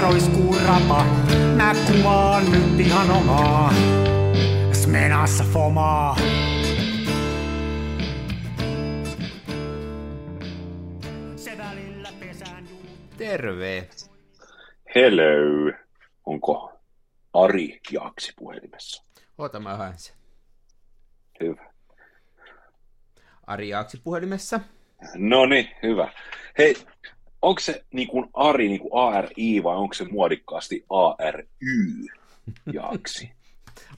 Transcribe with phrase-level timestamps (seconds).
[0.00, 1.04] roiskuu rapa.
[1.56, 3.72] Mä kuvaan nyt ihan omaa.
[4.72, 6.16] Smenassa fomaa.
[11.36, 12.80] Se välillä pesään juu.
[13.18, 13.88] Terve.
[14.94, 15.72] Hello.
[16.26, 16.72] Onko
[17.34, 19.04] Ari Jaaksi puhelimessa?
[19.38, 20.16] Oota mä haen sen.
[21.40, 21.72] Hyvä.
[23.46, 24.60] Ari Jaaksi puhelimessa.
[25.14, 26.12] No niin, hyvä.
[26.58, 26.76] Hei,
[27.42, 32.06] onko se niin kuin Ari niin kuin ARI vai onko se muodikkaasti ARY
[32.72, 33.30] Jaaksi?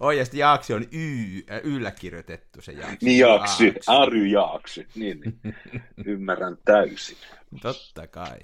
[0.00, 2.96] Oi, ja sitten Jaaksi on y, äh, yllä kirjoitettu se Jaaksi.
[3.02, 3.74] Niin Jaaksi.
[3.86, 4.86] Ary Jaaksi.
[4.94, 5.54] Niin, niin.
[6.06, 7.16] Ymmärrän täysin.
[7.62, 8.38] Totta kai.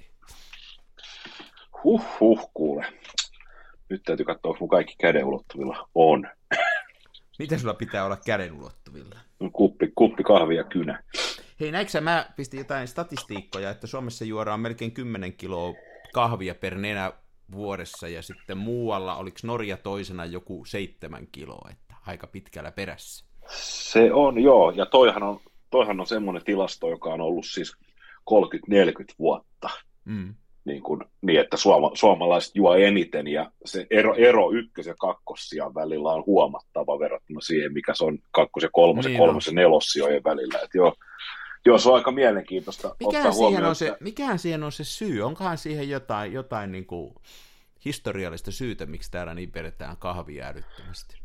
[1.83, 2.85] Huh, huh, kuule.
[3.89, 5.89] Nyt täytyy katsoa, onko mun kaikki käden ulottuvilla.
[5.95, 6.27] On.
[7.39, 9.15] Mitä sulla pitää olla käden ulottuvilla?
[9.53, 11.03] Kuppi, kuppi kahvia kynä.
[11.59, 15.73] Hei, näikö sä, mä pistin jotain statistiikkoja, että Suomessa juodaan melkein 10 kiloa
[16.13, 17.11] kahvia per nenä
[17.51, 23.25] vuodessa, ja sitten muualla, oliko Norja toisena joku seitsemän kiloa, että aika pitkällä perässä.
[23.59, 27.73] Se on, joo, ja toihan on, toihan on semmoinen tilasto, joka on ollut siis
[28.25, 29.69] 30-40 vuotta,
[30.05, 30.35] Mm.
[30.65, 35.73] niin, kuin, niin että suoma, suomalaiset juo eniten, ja se ero, ero ykkös- ja kakkossijan
[35.75, 39.27] välillä on huomattava verrattuna siihen, mikä se on kakkos- ja kolmos- Niin ja on.
[39.27, 40.93] kolmos- ja nelossijojen välillä, että joo,
[41.67, 44.71] joo, se on aika mielenkiintoista Mikähän ottaa siihen, huomioon, on se, että- mikähän siihen on
[44.71, 45.21] se syy?
[45.21, 47.15] Onkohan siihen jotain, jotain niin kuin
[47.85, 51.17] historiallista syytä, miksi täällä niin vedetään kahvia älyttömästi?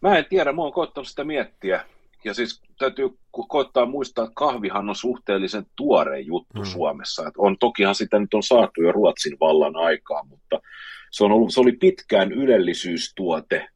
[0.00, 1.84] Mä en tiedä, mä oon koittanut sitä miettiä.
[2.24, 6.64] Ja siis täytyy ko- koittaa muistaa, että kahvihan on suhteellisen tuore juttu mm.
[6.64, 7.28] Suomessa.
[7.28, 10.60] Et on, tokihan sitä nyt on saatu jo Ruotsin vallan aikaa, mutta
[11.10, 13.68] se, on ollut, se oli pitkään ylellisyystuote.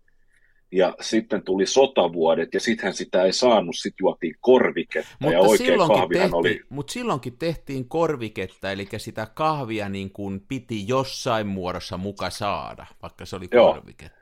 [0.73, 5.59] Ja sitten tuli sotavuodet, ja sittenhän sitä ei saanut, sit juotiin korviketta, ja Mutta oikein
[5.71, 6.61] silloinkin, kahvihan tehtiin, oli...
[6.69, 13.25] mutta silloinkin tehtiin korviketta, eli sitä kahvia niin kuin piti jossain muodossa muka saada, vaikka
[13.27, 13.75] se oli Joo.
[13.75, 14.19] korviketta.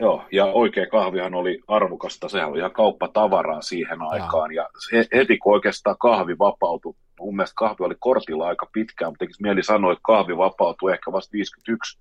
[0.00, 5.38] Joo, ja oikea kahvihan oli arvokasta, sehän oli ihan kauppatavaraa siihen aikaan, ja he- heti
[5.38, 9.92] kun oikeastaan kahvi vapautui, mun mielestä kahvi oli kortilla aika pitkään, mutta tekisi mieli sanoa,
[9.92, 11.98] että kahvi vapautui ehkä vasta 51,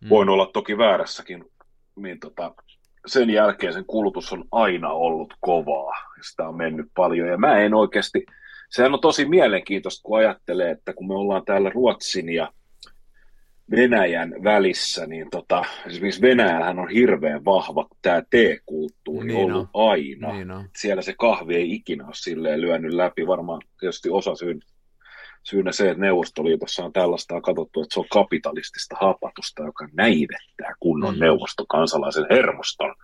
[0.00, 0.08] Mm.
[0.08, 1.44] voin olla toki väärässäkin,
[1.96, 2.54] niin tota,
[3.06, 5.92] sen jälkeen sen kulutus on aina ollut kovaa,
[6.28, 8.26] sitä on mennyt paljon, ja mä en oikeasti,
[8.70, 12.52] sehän on tosi mielenkiintoista, kun ajattelee, että kun me ollaan täällä Ruotsin ja
[13.70, 19.92] Venäjän välissä, niin tota, esimerkiksi Venäjällähän on hirveän vahva tämä teekulttuuri niin ollut on.
[19.92, 20.32] aina.
[20.32, 20.68] Niin on.
[20.76, 23.26] Siellä se kahvi ei ikinä ole silleen lyönyt läpi.
[23.26, 24.60] Varmaan tietysti osa syyn,
[25.42, 31.14] syynä se, että Neuvostoliitossa on tällaista katsottu, että se on kapitalistista hapatusta, joka näivettää kunnon
[31.14, 31.18] Mm.
[31.18, 31.20] mm.
[31.20, 32.94] neuvostokansalaisen hermoston.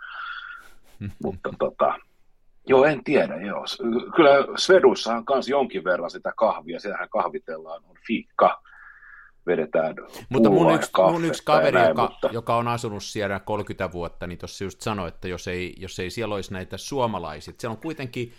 [1.23, 1.95] Mutta tota,
[2.67, 3.65] joo, en tiedä, joo.
[4.17, 8.63] Kyllä Sveduissa on myös jonkin verran sitä kahvia, siellähän kahvitellaan, on fiikka,
[9.47, 9.95] vedetään
[10.29, 12.29] Mutta mun yksi, mun yksi kaveri, näin, joka, mutta...
[12.33, 16.11] joka on asunut siellä 30 vuotta, niin tuossa just sanoi, että jos ei, jos ei
[16.11, 18.33] siellä olisi näitä suomalaisia, siellä on kuitenkin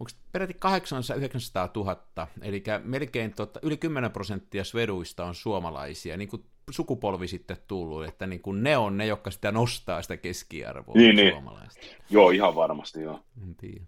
[0.00, 6.28] onko peräti 800 900 000, eli melkein tota, yli 10 prosenttia sveduista on suomalaisia, niin
[6.28, 10.94] kuin sukupolvi sitten tullut, että niin kuin ne on ne, jotka sitä nostaa sitä keskiarvoa
[10.94, 11.32] Niin, niin.
[11.32, 11.86] suomalaista.
[12.10, 13.20] Joo, ihan varmasti joo.
[13.42, 13.84] En tiedä.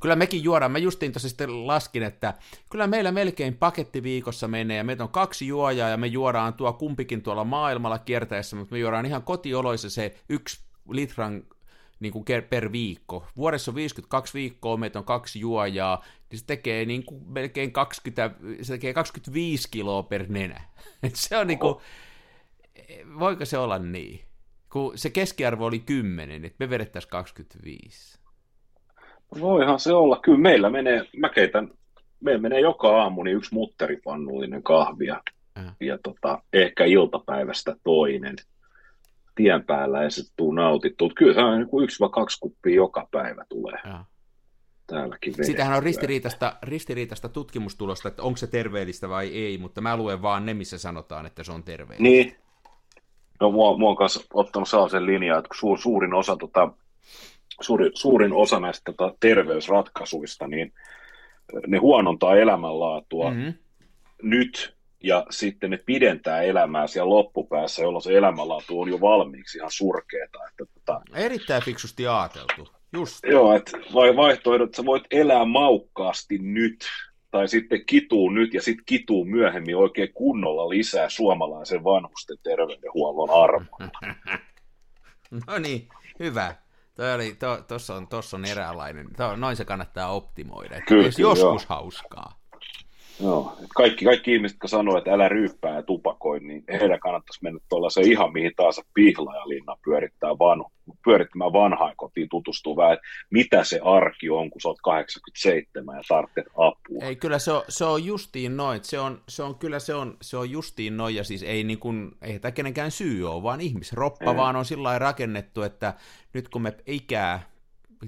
[0.00, 2.34] Kyllä mekin juodaan, mä justiin tuossa sitten laskin, että
[2.70, 6.72] kyllä meillä melkein paketti viikossa menee, ja meitä on kaksi juojaa, ja me juodaan tuo
[6.72, 10.60] kumpikin tuolla maailmalla kiertäessä, mutta me juodaan ihan kotioloissa se yksi
[10.90, 11.42] litran
[12.00, 13.26] niin kuin per viikko.
[13.36, 18.30] Vuodessa on 52 viikkoa, meitä on kaksi juojaa, niin se tekee niin kuin melkein 20,
[18.62, 20.60] se tekee 25 kiloa per nenä.
[21.02, 21.74] Et se on niin kuin,
[23.18, 24.20] voiko se olla niin?
[24.72, 28.18] Kun se keskiarvo oli 10, että me vedettäisiin 25.
[29.40, 30.20] Voihan se olla.
[30.22, 31.70] Kyllä meillä menee, mä keitän,
[32.20, 35.20] meillä menee joka aamu niin yksi mutteripannullinen kahvia
[35.58, 35.76] Äh.
[35.80, 38.36] ja tota, ehkä iltapäivästä toinen.
[39.36, 41.10] Tien päällä ei se tuu nautittua.
[41.16, 44.04] Kyllä se on niin yksi vai kaksi kuppia joka päivä tulee Ja.
[44.86, 45.44] täälläkin vedettyä.
[45.44, 50.46] Sitähän on ristiriitasta, ristiriitasta tutkimustulosta, että onko se terveellistä vai ei, mutta mä luen vaan
[50.46, 52.02] ne, missä sanotaan, että se on terveellistä.
[52.02, 52.36] Niin.
[53.40, 56.72] No, mua, mua on kanssa ottanut sellaisen linjan, että suur, suurin osa, tota,
[57.60, 60.72] suuri, suurin osa näistä tota, terveysratkaisuista, niin
[61.66, 63.54] ne huonontaa elämänlaatua Mm-hmm.
[64.22, 69.70] nyt ja sitten ne pidentää elämää siellä loppupäässä, jolloin se elämänlaatu on jo valmiiksi ihan
[69.70, 70.38] surkeeta.
[70.48, 72.68] Että, tota, Erittäin fiksusti ajateltu.
[72.92, 73.24] Just.
[73.24, 76.86] joo, että vai vaihtoehdot, että sä voit elää maukkaasti nyt,
[77.30, 83.78] tai sitten kituu nyt ja sitten kituu myöhemmin oikein kunnolla lisää suomalaisen vanhusten terveydenhuollon arvoa.
[85.46, 85.88] No niin,
[86.18, 86.54] hyvä.
[86.96, 90.76] Tuossa oli, to, tossa on, tossa on eräänlainen, to, noin se kannattaa optimoida.
[90.76, 91.60] Että kyllä, joskus joo.
[91.68, 92.40] hauskaa.
[93.20, 97.60] Joo, kaikki, kaikki ihmiset, jotka sanoo, että älä ryyppää ja tupakoi, niin heidän kannattaisi mennä
[97.88, 100.72] se ihan mihin taas pihlaajalinna pyörittää vanhu,
[101.04, 106.02] pyörittämään vanhaan kotiin tutustuu vähän, että mitä se arki on, kun sä oot 87 ja
[106.08, 107.02] tarvitset apua.
[107.02, 110.16] Ei, kyllä se on, se on justiin noin, se on, se on, kyllä se on,
[110.22, 113.60] se on justiin noin, ja siis ei, niin kuin, ei tämä kenenkään syy ole, vaan
[113.60, 114.36] ihmisroppa, ei.
[114.36, 115.94] vaan on sillä rakennettu, että
[116.32, 117.42] nyt kun me ikää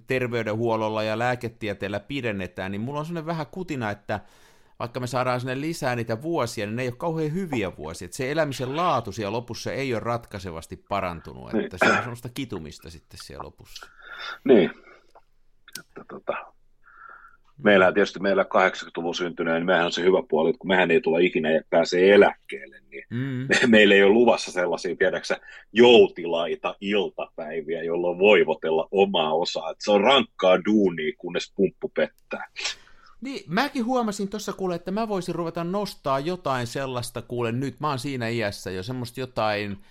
[0.06, 4.20] terveydenhuollolla ja lääketieteellä pidennetään, niin mulla on sellainen vähän kutina, että
[4.78, 8.06] vaikka me saadaan sinne lisää niitä vuosia, niin ne ei ole kauhean hyviä vuosia.
[8.06, 11.64] Että se elämisen laatu siellä lopussa ei ole ratkaisevasti parantunut, niin.
[11.64, 13.86] että se on sellaista kitumista sitten siellä lopussa.
[14.44, 14.70] Niin.
[15.78, 16.32] Että, tota,
[17.62, 21.00] meillä tietysti meillä 80-luvun syntyneen, niin mehän on se hyvä puoli, että kun mehän ei
[21.00, 23.48] tule ikinä ja pääsee eläkkeelle, niin mm.
[23.70, 25.36] meillä ei ole luvassa sellaisia, tiedäksä,
[25.72, 29.70] joutilaita iltapäiviä, jolloin voivotella omaa osaa.
[29.70, 32.44] Että se on rankkaa duunia, kunnes pumppu pettää.
[33.20, 37.88] Niin, mäkin huomasin tuossa kuule, että mä voisin ruveta nostaa jotain sellaista, kuule nyt, mä
[37.88, 39.82] oon siinä iässä jo semmoista jotain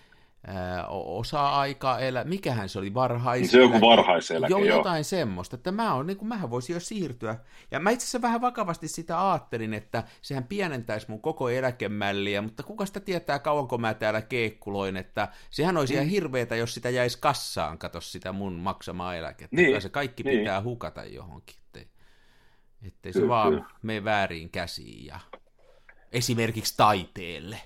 [0.47, 3.51] ää, osa-aika elä, mikähän se oli, varhais...
[3.51, 4.63] Se on joku varhaiseläke, joo.
[4.63, 7.35] jotain semmoista, että mä on, niin kuin, mähän voisin jo siirtyä.
[7.71, 12.63] Ja mä itse asiassa vähän vakavasti sitä ajattelin, että sehän pienentäisi mun koko eläkemälliä, mutta
[12.63, 15.97] kuka sitä tietää, kauanko mä täällä keekkuloin, että sehän olisi mm.
[15.97, 19.55] ihan hirveetä, jos sitä jäisi kassaan, kato sitä mun maksamaa eläkettä.
[19.55, 19.81] Niin.
[19.81, 20.39] se kaikki niin.
[20.39, 21.55] pitää hukata johonkin.
[22.83, 23.65] Ettei se vaan kyllä.
[23.83, 25.19] mene väärin käsiin ja
[26.11, 27.57] esimerkiksi taiteelle.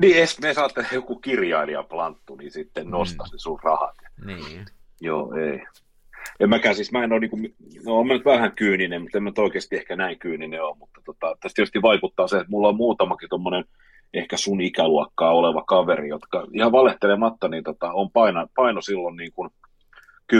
[0.00, 2.90] Niin, jos me saatte joku kirjailija planttu, niin sitten mm.
[2.90, 3.38] nostaisi mm.
[3.38, 3.96] sun rahat.
[4.24, 4.64] Niin.
[5.00, 5.62] Joo, ei.
[6.40, 7.54] En mäkään siis, mä en ole, niin kuin,
[7.86, 11.36] no olen nyt vähän kyyninen, mutta en mä oikeasti ehkä näin kyyninen ole, mutta tota,
[11.40, 13.64] tästä tietysti vaikuttaa se, että mulla on muutamakin tuommoinen
[14.14, 19.32] ehkä sun ikäluokkaa oleva kaveri, jotka ihan valehtelematta niin tota, on paino, paino silloin niin
[19.32, 19.50] kuin
[20.32, 20.36] 10-15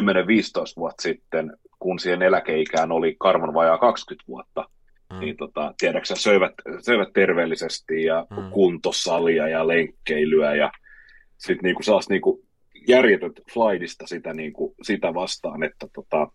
[0.76, 4.68] vuotta sitten kun siihen eläkeikään oli karvon vajaa 20 vuotta,
[5.12, 5.20] mm.
[5.20, 8.50] niin tota, tiedäksä, söivät, söivät terveellisesti ja mm.
[8.50, 10.70] kuntosalia ja lenkkeilyä ja
[11.38, 12.42] sitten niinku saas niinku
[12.88, 16.28] järjetöt flightista sitä, niinku, sitä vastaan, että tota,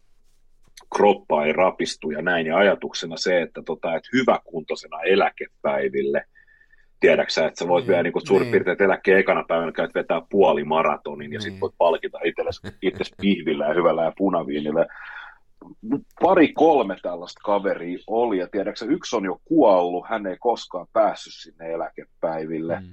[0.96, 2.46] kroppa ei rapistu ja näin.
[2.48, 6.26] Ja ajatuksena se, että, tota, että hyväkuntoisena eläkepäiville,
[7.04, 8.52] tiedäksä, että sä voit mm, vielä niin suurin niin.
[8.52, 11.42] piirtein eläkkeen ekana päivänä käyt vetää puoli maratonin ja niin.
[11.42, 14.86] sitten voit palkita itsellesi pihvillä ja hyvällä ja punaviinillä
[16.22, 21.34] pari kolme tällaista kaveria oli, ja tiedätkö, yksi on jo kuollut, hän ei koskaan päässyt
[21.34, 22.80] sinne eläkepäiville.
[22.80, 22.88] Mm.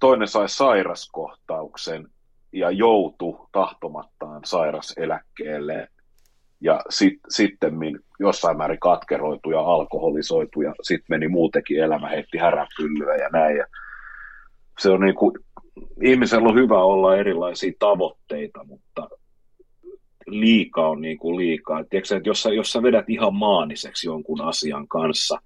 [0.00, 2.08] Toinen sai sairaskohtauksen
[2.52, 5.88] ja joutui tahtomattaan sairaseläkkeelle
[6.62, 7.74] ja sit, sitten
[8.20, 13.56] jossain määrin katkeroitu ja alkoholisoitu ja sitten meni muutenkin elämä, heitti häränpyllyä ja näin.
[13.56, 13.66] Ja
[14.78, 15.34] se on niin kuin,
[16.02, 19.08] ihmisellä on hyvä olla erilaisia tavoitteita, mutta
[20.26, 21.84] liika on niin kuin liikaa.
[21.84, 25.38] Tiedätkö, että jos sä, jos sä vedät ihan maaniseksi jonkun asian kanssa,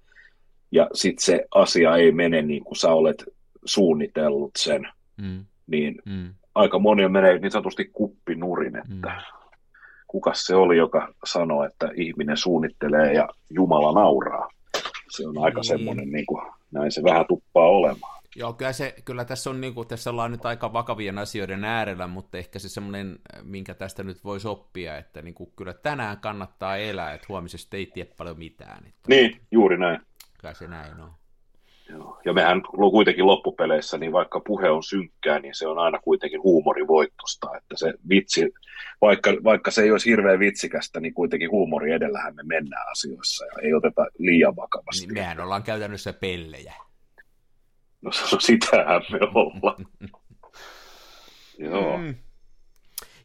[0.71, 3.23] ja sitten se asia ei mene niin kuin sä olet
[3.65, 4.87] suunnitellut sen,
[5.21, 5.45] mm.
[5.67, 6.33] niin mm.
[6.55, 9.36] aika moni menee niin sanotusti kuppinurin, että mm.
[10.07, 14.49] Kuka se oli, joka sanoi, että ihminen suunnittelee ja Jumala nauraa.
[15.09, 15.67] Se on aika niin.
[15.67, 18.17] semmoinen, niin kuin, näin se vähän tuppaa olemaan.
[18.35, 22.07] Joo, kyllä, se, kyllä tässä, on, niin kuin, tässä ollaan nyt aika vakavien asioiden äärellä,
[22.07, 26.77] mutta ehkä se semmoinen, minkä tästä nyt voisi oppia, että niin kuin, kyllä tänään kannattaa
[26.77, 28.77] elää, että huomisesta ei tiedä paljon mitään.
[28.77, 29.99] Että, niin, juuri näin.
[30.41, 31.11] Kyllä se näin on.
[31.89, 32.21] Joo.
[32.25, 37.57] Ja mehän kuitenkin loppupeleissä, niin vaikka puhe on synkkää, niin se on aina kuitenkin huumorivoittosta,
[37.57, 38.53] että se vitsi,
[39.01, 43.51] vaikka, vaikka se ei olisi hirveän vitsikästä, niin kuitenkin huumori edellähän me mennään asioissa ja
[43.61, 45.05] ei oteta liian vakavasti.
[45.05, 46.73] Niin mehän ollaan käytännössä pellejä.
[48.01, 49.85] No, no sitähän me ollaan.
[51.57, 51.97] Joo.
[51.97, 52.15] Mm.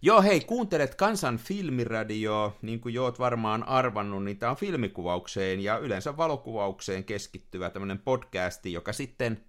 [0.04, 5.61] Joo, hei, kuuntelet Kansan filmiradio, niin kuin jo oot varmaan arvannut, niin tämä on filmikuvaukseen
[5.61, 9.44] ja yleensä valokuvaukseen keskittyvä tämmöinen podcasti, joka sitten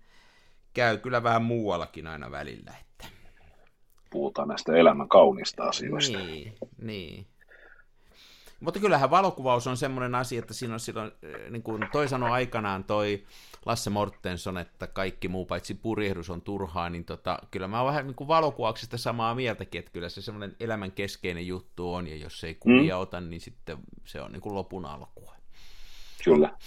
[0.74, 2.74] käy kyllä vähän muuallakin aina välillä.
[2.82, 3.08] Että...
[4.10, 6.18] Puhutaan näistä elämän kaunista asioista.
[6.18, 7.28] Niin, niin.
[8.60, 12.30] Mutta kyllähän valokuvaus on semmoinen asia, että siinä on silloin, eh, niin kuin toi sanoi
[12.30, 13.24] aikanaan toi
[13.66, 18.08] Lasse Mortenson, että kaikki muu paitsi purjehdus on turhaa, niin tota, kyllä mä oon vähän
[18.08, 22.44] niin kuin valokuvauksesta samaa mieltäkin, että kyllä se semmoinen elämän keskeinen juttu on, ja jos
[22.44, 23.02] ei kuvia mm.
[23.02, 25.36] ota, niin sitten se on niin kuin lopun alkua.
[26.26, 26.58] Kyllä.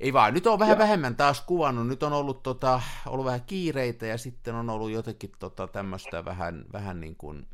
[0.00, 0.78] Ei vaan, nyt on vähän ja.
[0.78, 5.32] vähemmän taas kuvannut, nyt on ollut, tota, ollut vähän kiireitä ja sitten on ollut jotenkin
[5.38, 7.46] tota, tämmöistä vähän, vähän niin kuin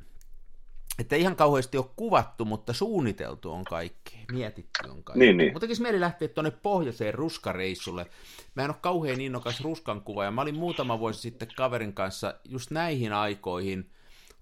[0.98, 5.18] että ihan kauheasti ole kuvattu, mutta suunniteltu on kaikki, mietitty on kaikki.
[5.18, 5.52] Niin, niin.
[5.52, 8.06] Mutta tekisi mieli lähteä tuonne pohjoiseen ruskareissulle.
[8.54, 12.34] Mä en ole kauhean innokas ruskan kuva, ja mä olin muutama vuosi sitten kaverin kanssa
[12.44, 13.90] just näihin aikoihin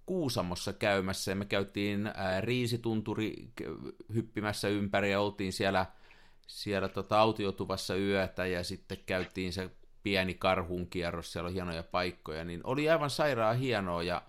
[0.06, 3.52] Kuusamossa käymässä, ja me käytiin ää, riisitunturi
[4.14, 5.86] hyppimässä ympäri, ja oltiin siellä
[6.46, 9.70] siellä tota autiotuvassa yötä ja sitten käytiin se
[10.02, 14.22] pieni karhun kierros, siellä on hienoja paikkoja, niin oli aivan sairaan hienoa ja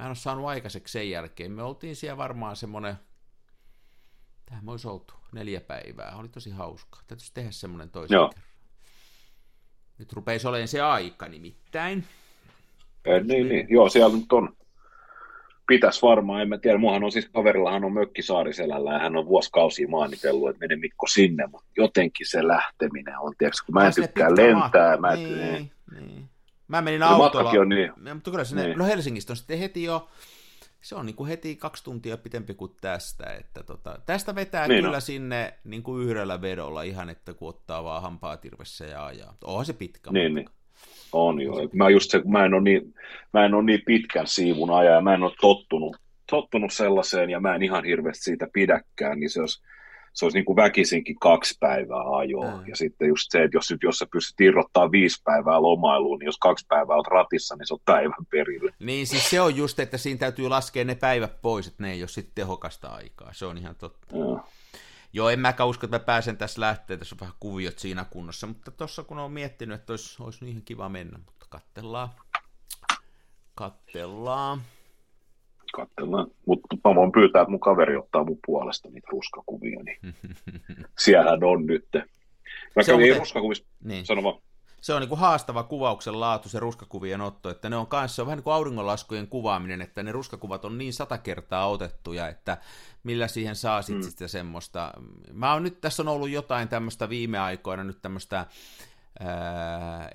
[0.00, 1.52] mä en ole saanut aikaiseksi sen jälkeen.
[1.52, 2.94] Me oltiin siellä varmaan semmoinen,
[4.46, 6.16] tähän me olisi oltu, neljä päivää.
[6.16, 7.02] Oli tosi hauskaa.
[7.06, 8.28] Täytyisi tehdä semmoinen toisen Joo.
[8.28, 8.50] kerran.
[9.98, 12.04] Nyt rupeisi olemaan se aika nimittäin.
[13.04, 13.66] Eh, niin, niin.
[13.70, 14.56] Joo, siellä nyt on
[15.66, 19.26] pitäisi varmaan, en mä tiedä, muahan on siis kaverillahan on mökki Saariselällä ja hän on
[19.26, 23.94] vuosikausia maanitellut, että mene Mikko sinne, mutta jotenkin se lähteminen on, tiedätkö, kun mä en
[23.94, 24.96] tykkää lentää.
[24.96, 26.30] Mä, niin, niin.
[26.70, 27.92] Mä menin autolla, on niin.
[28.14, 28.78] mutta kyllä sinne, niin.
[28.78, 30.08] no Helsingistä on sitten heti jo,
[30.80, 34.84] se on niin kuin heti kaksi tuntia pitempi kuin tästä, että tota, tästä vetää niin
[34.84, 35.00] kyllä no.
[35.00, 39.36] sinne niin kuin yhdellä vedolla ihan, että kun ottaa vaan hampaa tirvessä ja ajaa.
[39.44, 40.10] Onhan se pitkä.
[40.10, 40.48] Niin, niin.
[41.12, 41.68] On joo.
[41.72, 42.94] Mä, just se, mä, en ole niin,
[43.32, 45.96] mä en ole niin pitkän siivun aja mä en ole tottunut,
[46.30, 49.62] tottunut sellaiseen ja mä en ihan hirveästi siitä pidäkään, niin se olisi,
[50.12, 52.56] se olisi niin kuin väkisinkin kaksi päivää ajoa.
[52.56, 52.68] Mm.
[52.68, 56.38] Ja sitten just se, että jos, jos sä pystyt irrottaa viisi päivää lomailuun, niin jos
[56.38, 58.74] kaksi päivää olet ratissa, niin se on päivän perille.
[58.78, 62.02] Niin, siis se on just, että siinä täytyy laskea ne päivät pois, että ne ei
[62.02, 63.32] ole sitten tehokasta aikaa.
[63.32, 64.16] Se on ihan totta.
[64.16, 64.40] Mm.
[65.12, 68.46] Joo, en mäkään usko, että mä pääsen tässä lähteä, tässä on vähän kuviot siinä kunnossa,
[68.46, 72.08] mutta tuossa kun on miettinyt, että olisi, olisi niin kiva mennä, mutta kattellaan.
[73.54, 74.62] Kattellaan.
[75.72, 80.14] Kattellaan, mutta mä voin pyytää, että mun kaveri ottaa mun puolesta niitä ruskakuvia, niin
[81.04, 81.88] siellähän on nyt.
[82.76, 84.06] Mä kävin ruskakuvissa, niin.
[84.06, 84.38] sano vaan
[84.80, 88.22] se on niin kuin haastava kuvauksen laatu, se ruskakuvien otto, että ne on kanssa, se
[88.22, 92.58] on vähän niin kuin auringonlaskujen kuvaaminen, että ne ruskakuvat on niin sata kertaa otettuja, että
[93.02, 94.10] millä siihen saa sitten mm.
[94.10, 94.92] sitä semmoista.
[95.32, 98.46] Mä oon nyt, tässä on ollut jotain tämmöistä viime aikoina, nyt tämmöistä,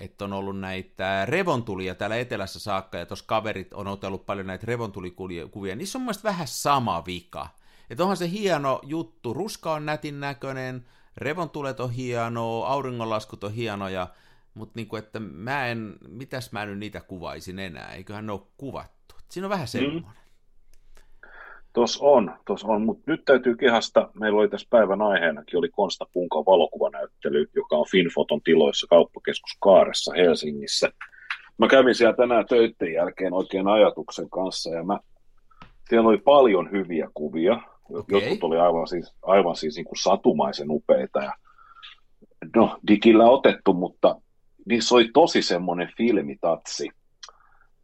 [0.00, 4.66] että on ollut näitä revontulia täällä etelässä saakka, ja tuossa kaverit on otellut paljon näitä
[4.66, 7.48] revontulikuvia, niissä on mun vähän sama vika.
[7.90, 10.86] Että onhan se hieno juttu, ruska on nätin näköinen,
[11.16, 14.08] revontulet on hienoa, auringonlaskut on hienoja,
[14.54, 19.14] mutta niinku, että mä en, mitäs mä nyt niitä kuvaisin enää, eiköhän ne ole kuvattu.
[19.28, 19.68] Siinä on vähän mm.
[19.68, 20.02] semmoinen.
[20.02, 20.10] Mm.
[21.76, 26.06] Tuossa on, tos on, mutta nyt täytyy kehasta, meillä oli tässä päivän aiheenakin, oli Konsta
[26.12, 30.92] Punkan valokuvanäyttely, joka on Finfoton tiloissa kauppakeskus Kaaressa Helsingissä.
[31.58, 34.98] Mä kävin siellä tänään töiden jälkeen oikein ajatuksen kanssa, ja mä,
[35.88, 38.04] siellä oli paljon hyviä kuvia, okay.
[38.08, 41.32] jotkut oli aivan siis, aivan siis niin kuin satumaisen upeita, ja
[42.56, 44.20] no, digillä otettu, mutta
[44.66, 46.88] niissä oli tosi semmoinen filmitatsi.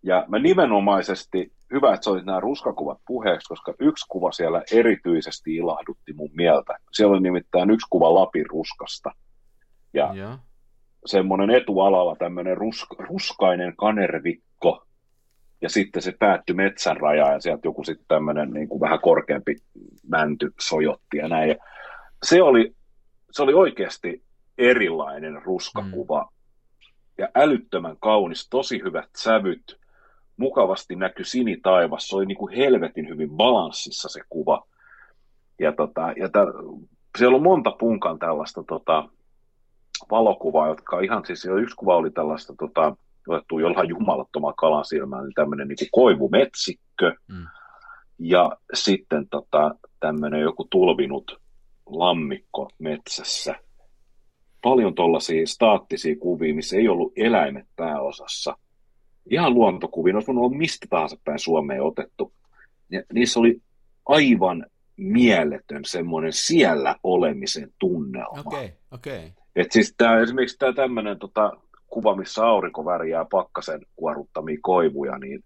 [0.02, 5.56] Ja mä nimenomaisesti, hyvä, että sä olit nämä ruskakuvat puheeksi, koska yksi kuva siellä erityisesti
[5.56, 6.78] ilahdutti mun mieltä.
[6.92, 9.10] Siellä oli nimittäin yksi kuva Lapin ruskasta.
[9.94, 10.38] Ja, ja.
[11.06, 14.84] semmoinen etualalla tämmöinen ruska, ruskainen kanervikko,
[15.62, 19.56] ja sitten se päättyi metsän rajaan, ja sieltä joku sitten tämmöinen niin kuin vähän korkeampi
[20.08, 21.48] mänty sojotti ja näin.
[21.48, 21.56] Ja
[22.22, 22.74] se oli,
[23.30, 24.22] se oli oikeasti
[24.58, 26.42] erilainen ruskakuva, mm
[27.18, 29.78] ja älyttömän kaunis, tosi hyvät sävyt,
[30.36, 34.66] mukavasti näkyi sinitaivas, se oli niin kuin helvetin hyvin balanssissa se kuva.
[35.58, 36.40] Ja, tota, ja tä,
[37.18, 39.08] siellä on monta punkan tällaista tota,
[40.10, 42.96] valokuvaa, jotka ihan siis, yksi kuva oli tällaista tota,
[43.28, 47.46] otettu jollain jumalattoman kalan silmään, niin tämmöinen niin koivumetsikkö, mm.
[48.18, 51.40] ja sitten tota, tämmöinen joku tulvinut
[51.86, 53.54] lammikko metsässä,
[54.62, 58.56] paljon tuollaisia staattisia kuvia, missä ei ollut eläimet pääosassa.
[59.30, 62.32] Ihan luontokuvia, olisi voinut olla mistä tahansa päin Suomeen otettu.
[62.90, 63.60] Ja niissä oli
[64.06, 68.40] aivan mieletön semmoinen siellä olemisen tunnelma.
[68.40, 69.18] Okei, okay, okei.
[69.18, 69.30] Okay.
[69.56, 71.52] Et siis tää, esimerkiksi tämä tämmöinen tota,
[71.86, 75.44] kuva, missä aurinko värjää pakkasen kuoruttamia koivuja, niin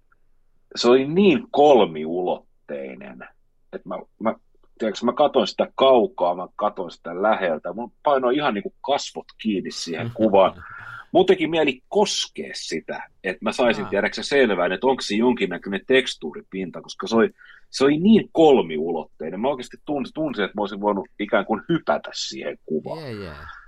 [0.76, 3.18] se oli niin kolmiulotteinen,
[3.72, 4.34] että mä, mä
[4.78, 9.26] tiedätkö, mä katoin sitä kaukaa, mä katoin sitä läheltä, mun painoi ihan niin kuin kasvot
[9.42, 10.54] kiinni siihen kuvaan.
[11.16, 16.82] Mun teki mieli koskea sitä, että mä saisin tiedäksä selvää, että onko se jonkinnäköinen tekstuuripinta,
[16.82, 17.30] koska se oli,
[17.70, 19.40] se oli niin kolmiulotteinen.
[19.40, 22.98] Mä oikeasti tunsin, tunsin, että mä olisin voinut ikään kuin hypätä siihen kuvaan.
[22.98, 23.65] Yeah, yeah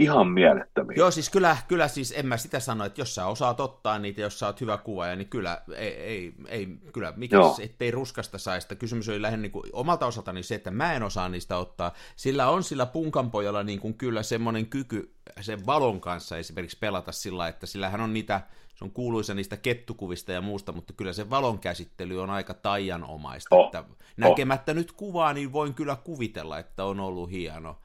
[0.00, 0.96] ihan mielettömiä.
[0.96, 4.20] Joo, siis kyllä, kyllä siis en mä sitä sano, että jos sä osaat ottaa niitä,
[4.20, 8.74] jos sä oot hyvä kuvaaja, niin kyllä, ei, ei, ei kyllä, mikä ettei ruskasta saista.
[8.74, 11.92] Kysymys oli lähinnä niin kuin, omalta osaltani se, että mä en osaa niistä ottaa.
[12.16, 17.48] Sillä on sillä punkanpojalla niin kuin kyllä semmoinen kyky sen valon kanssa esimerkiksi pelata sillä,
[17.48, 18.40] että sillähän on niitä,
[18.80, 23.56] se on kuuluisa niistä kettukuvista ja muusta, mutta kyllä se valon käsittely on aika taianomaista.
[23.56, 23.66] Oh.
[23.66, 23.84] Että
[24.16, 24.76] näkemättä oh.
[24.76, 27.76] nyt kuvaa, niin voin kyllä kuvitella, että on ollut hieno.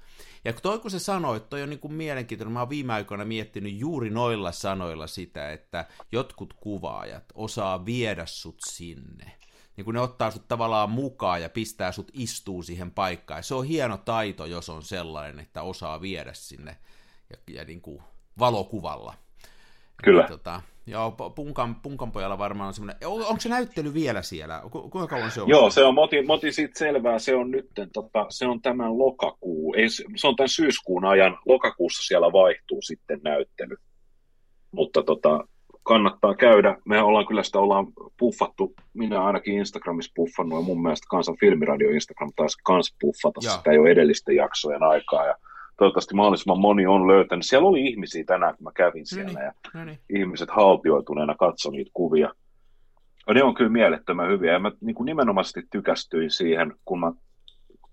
[0.45, 3.25] Ja toi kun se sanoi, että toi on niin kuin mielenkiintoinen, mä oon viime aikoina
[3.25, 9.31] miettinyt juuri noilla sanoilla sitä, että jotkut kuvaajat osaa viedä sut sinne.
[9.77, 13.37] niin kun ne ottaa sut tavallaan mukaan ja pistää sut istuu siihen paikkaan.
[13.37, 16.77] Ja se on hieno taito, jos on sellainen, että osaa viedä sinne
[17.29, 18.03] ja, ja niin kuin
[18.39, 19.13] valokuvalla.
[20.03, 20.21] Kyllä.
[20.21, 24.61] Ja, tota, joo, punkan, punkan pojalla varmaan on semmoinen, on, onko se näyttely vielä siellä?
[24.71, 25.49] Ku, kuinka kauan se on?
[25.49, 29.73] Joo, se on, moti, moti siitä selvää, se on nyt, tota, se on tämän lokakuu,
[29.77, 33.75] ei, se on tämän syyskuun ajan, lokakuussa siellä vaihtuu sitten näyttely.
[34.71, 35.47] Mutta tota,
[35.85, 36.77] kannattaa käydä.
[36.85, 37.87] Me ollaan kyllä sitä ollaan
[38.19, 43.55] puffattu, minä ainakin Instagramissa puffannut, ja mun mielestä Kansan filmiradio Instagram taas kans puffata Joo.
[43.55, 45.35] sitä jo edellisten jaksojen aikaa, ja
[45.77, 47.45] toivottavasti mahdollisimman moni on löytänyt.
[47.45, 49.99] Siellä oli ihmisiä tänään, kun mä kävin siellä, no niin, ja no niin.
[50.09, 52.31] ihmiset haltioituneena katsoi niitä kuvia.
[53.27, 57.11] Ja ne on kyllä mielettömän hyviä, ja mä niin kuin nimenomaisesti tykästyin siihen, kun mä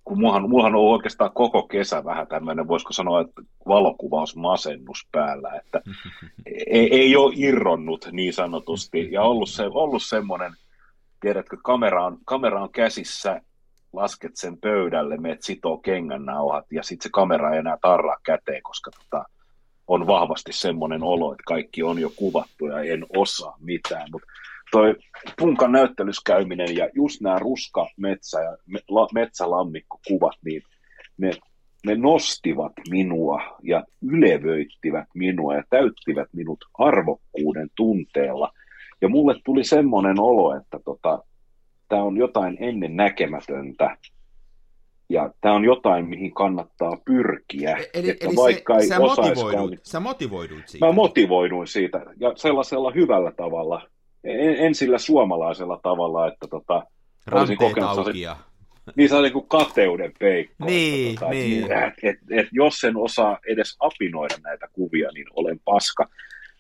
[0.05, 5.81] kun mullahan, mullahan on oikeastaan koko kesä vähän tämmöinen, voisiko sanoa, että valokuvausmasennus päällä, että
[6.67, 10.53] ei, ei ole irronnut niin sanotusti, ja ollut, se, ollut semmoinen,
[11.21, 13.41] tiedätkö, kamera on, kamera on käsissä,
[13.93, 18.91] lasket sen pöydälle, meet sitoo kengännauhat, ja sitten se kamera ei enää tarraa käteen, koska
[18.91, 19.25] tota,
[19.87, 24.29] on vahvasti semmoinen olo, että kaikki on jo kuvattu ja en osaa mitään, mutta
[24.71, 24.95] toi
[25.39, 28.57] punkan näyttelyskäyminen ja just nämä ruska, metsä ja
[29.15, 30.63] metsälammikko kuvat, niin
[31.19, 31.31] ne,
[31.87, 38.53] ne nostivat minua ja ylevöittivät minua ja täyttivät minut arvokkuuden tunteella.
[39.01, 41.25] Ja mulle tuli semmoinen olo, että tota,
[41.93, 43.97] tämä on jotain ennen näkemätöntä,
[45.09, 47.77] ja tämä on jotain, mihin kannattaa pyrkiä.
[47.77, 49.81] E- eli, että eli vaikka se, ei sä, motivoidut, niin...
[49.83, 50.87] sä motivoiduit siitä?
[50.87, 53.89] Mä motivoiduin siitä, ja sellaisella hyvällä tavalla,
[54.25, 56.83] en, en sillä suomalaisella tavalla, että tota,
[57.33, 58.37] olisin kokenut aukia.
[58.97, 60.65] Niin se on niin kuin kateuden peikko.
[60.65, 61.63] Niin, tota, niin.
[61.63, 66.09] Että, et, et, et, jos en osaa edes apinoida näitä kuvia, niin olen paska.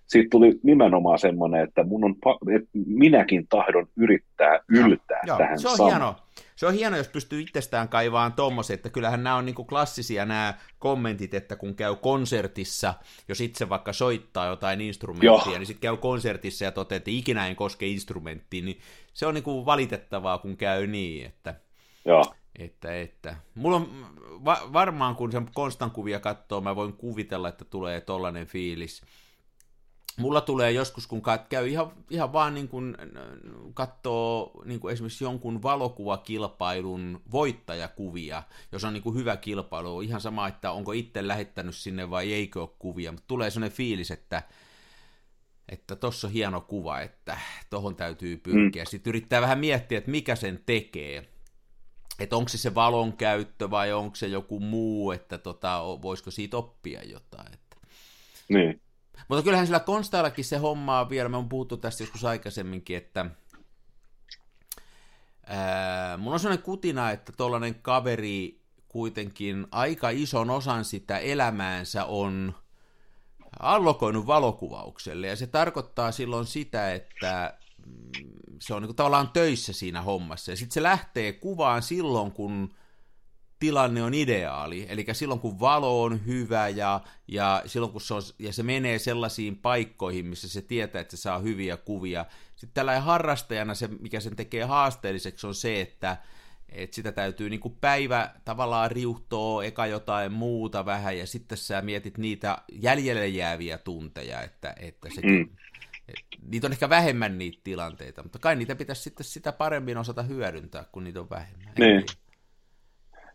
[0.07, 2.15] Siitä tuli nimenomaan semmoinen, että mun on,
[2.57, 5.93] että minäkin tahdon yrittää yltää joo, tähän se on samaan.
[5.93, 6.17] hieno.
[6.57, 10.55] Se on hieno, jos pystyy itsestään kaivaan tommosen, että kyllähän nämä on niinku klassisia nämä
[10.79, 12.95] kommentit, että kun käy konsertissa,
[13.29, 15.59] jos itse vaikka soittaa jotain instrumenttia, Joo.
[15.59, 18.79] niin sitten käy konsertissa ja toteaa, että ikinä en koske instrumenttiin, niin
[19.15, 21.55] se on niinku valitettavaa, kun käy niin, että...
[22.05, 22.35] Joo.
[22.59, 23.37] Että, että.
[23.55, 23.89] Mulla on
[24.45, 29.03] va- varmaan, kun sen konstan kuvia katsoo, mä voin kuvitella, että tulee tollainen fiilis
[30.17, 32.97] mulla tulee joskus, kun käy ihan, ihan vaan niin kuin
[33.75, 40.49] katsoo niin kuin esimerkiksi jonkun valokuvakilpailun voittajakuvia, jos on niin kuin hyvä kilpailu, ihan sama,
[40.49, 44.43] että onko itse lähettänyt sinne vai eikö ole kuvia, mutta tulee sellainen fiilis, että
[45.69, 47.39] että tossa on hieno kuva, että
[47.71, 48.83] tohon täytyy pyrkiä.
[48.83, 48.87] Mm.
[48.87, 51.29] Sitten yrittää vähän miettiä, että mikä sen tekee.
[52.19, 56.57] Että onko se se valon käyttö vai onko se joku muu, että tota, voisiko siitä
[56.57, 57.55] oppia jotain.
[57.55, 57.77] Että...
[58.49, 58.81] Niin.
[59.29, 63.27] Mutta kyllähän sillä Konstaillakin se hommaa vielä, me on puhuttu tästä joskus aikaisemminkin, että
[65.47, 72.55] ää, mulla on sellainen kutina, että tuollainen kaveri kuitenkin aika ison osan sitä elämäänsä on
[73.61, 78.13] allokoinut valokuvaukselle, ja se tarkoittaa silloin sitä, että mm,
[78.61, 82.75] se on niin kuin tavallaan töissä siinä hommassa, ja sitten se lähtee kuvaan silloin, kun
[83.63, 88.23] tilanne on ideaali, eli silloin kun valo on hyvä ja, ja silloin kun se, on,
[88.39, 92.25] ja se menee sellaisiin paikkoihin, missä se tietää, että se saa hyviä kuvia.
[92.57, 96.17] Sitten tällä harrastajana se, mikä sen tekee haasteelliseksi, on se, että,
[96.69, 101.83] että sitä täytyy niin kuin päivä tavallaan riuhtoa, eka jotain muuta vähän, ja sitten sä
[101.83, 105.49] mietit niitä jäljelle jääviä tunteja, että, että sekin, mm.
[106.51, 110.85] niitä on ehkä vähemmän niitä tilanteita, mutta kai niitä pitäisi sitten sitä paremmin osata hyödyntää,
[110.93, 111.73] kun niitä on vähemmän.
[111.79, 112.05] Niin.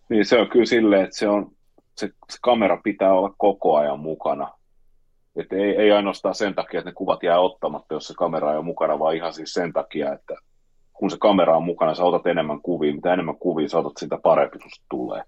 [0.10, 1.52] Niin se on kyllä silleen, että se, on,
[1.96, 4.54] se, se kamera pitää olla koko ajan mukana.
[5.36, 8.58] Et ei, ei ainoastaan sen takia, että ne kuvat jää ottamatta, jos se kamera ei
[8.58, 10.36] ole mukana, vaan ihan siis sen takia, että
[10.94, 12.94] kun se kamera on mukana, sä otat enemmän kuvia.
[12.94, 15.24] Mitä enemmän kuvia sä otat, sitä parempi susta tulee.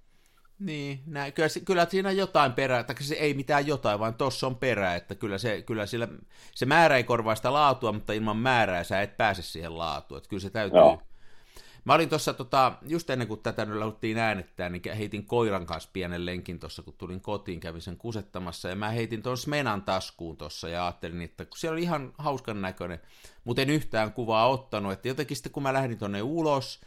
[0.59, 1.33] Niin, näin.
[1.33, 5.15] Kyllä, kyllä siinä jotain perää, tai se ei mitään jotain, vaan tuossa on perää, että
[5.15, 6.07] kyllä, se, kyllä sillä,
[6.55, 10.29] se määrä ei korvaa sitä laatua, mutta ilman määrää sä et pääse siihen laatuun, että
[10.29, 11.01] kyllä se täytyy, Joo.
[11.89, 15.89] Mä olin tuossa, tota, just ennen kuin tätä nyt lähdettiin äänettää, niin heitin koiran kanssa
[15.93, 20.37] pienen lenkin tuossa, kun tulin kotiin, kävin sen kusettamassa, ja mä heitin tuon Smenan taskuun
[20.37, 22.99] tuossa, ja ajattelin, että kun siellä oli ihan hauskan näköinen,
[23.43, 26.81] mutta en yhtään kuvaa ottanut, että jotenkin sitten kun mä lähdin tuonne ulos,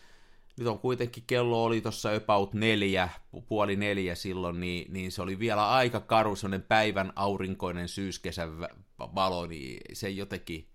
[0.57, 3.09] nyt on kuitenkin kello oli tuossa about neljä,
[3.49, 8.61] puoli neljä silloin, niin, niin se oli vielä aika karu, sellainen päivän aurinkoinen syyskesän
[8.99, 10.69] valo, niin se jotenkin,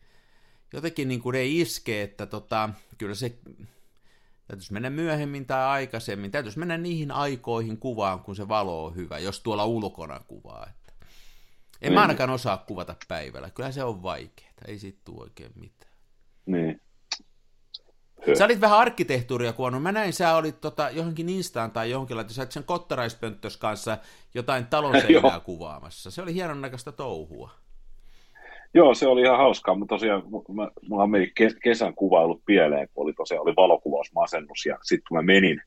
[0.74, 3.38] jotenkin niin kuin ei iske, että tota, kyllä se
[4.48, 6.32] Täytyisi mennä myöhemmin tai aikaisemmin.
[6.32, 10.68] Täytyisi mennä niihin aikoihin kuvaan, kun se valo on hyvä, jos tuolla ulkona kuvaa.
[10.70, 10.94] Että.
[11.82, 11.94] En niin.
[11.94, 13.50] mä ainakaan osaa kuvata päivällä.
[13.50, 14.52] Kyllä se on vaikeaa.
[14.68, 15.94] Ei siitä tule oikein mitään.
[16.46, 16.82] Niin.
[18.38, 19.84] Sä olit vähän arkkitehtuuria kuvannut.
[19.84, 23.98] Mä näin, sä olit tota, johonkin Instaan tai johonkin, että sä sen kottaraispönttös kanssa
[24.34, 26.12] jotain talon seinää kuvaamassa.
[26.12, 27.52] Se oli hienon näköistä touhua.
[28.78, 31.32] Joo, se oli ihan hauskaa, mutta tosiaan mä, mulla meni
[31.63, 35.62] kesän kuvailut pieleen, kun oli tosiaan oli valokuvausmasennus, ja sitten kun mä menin,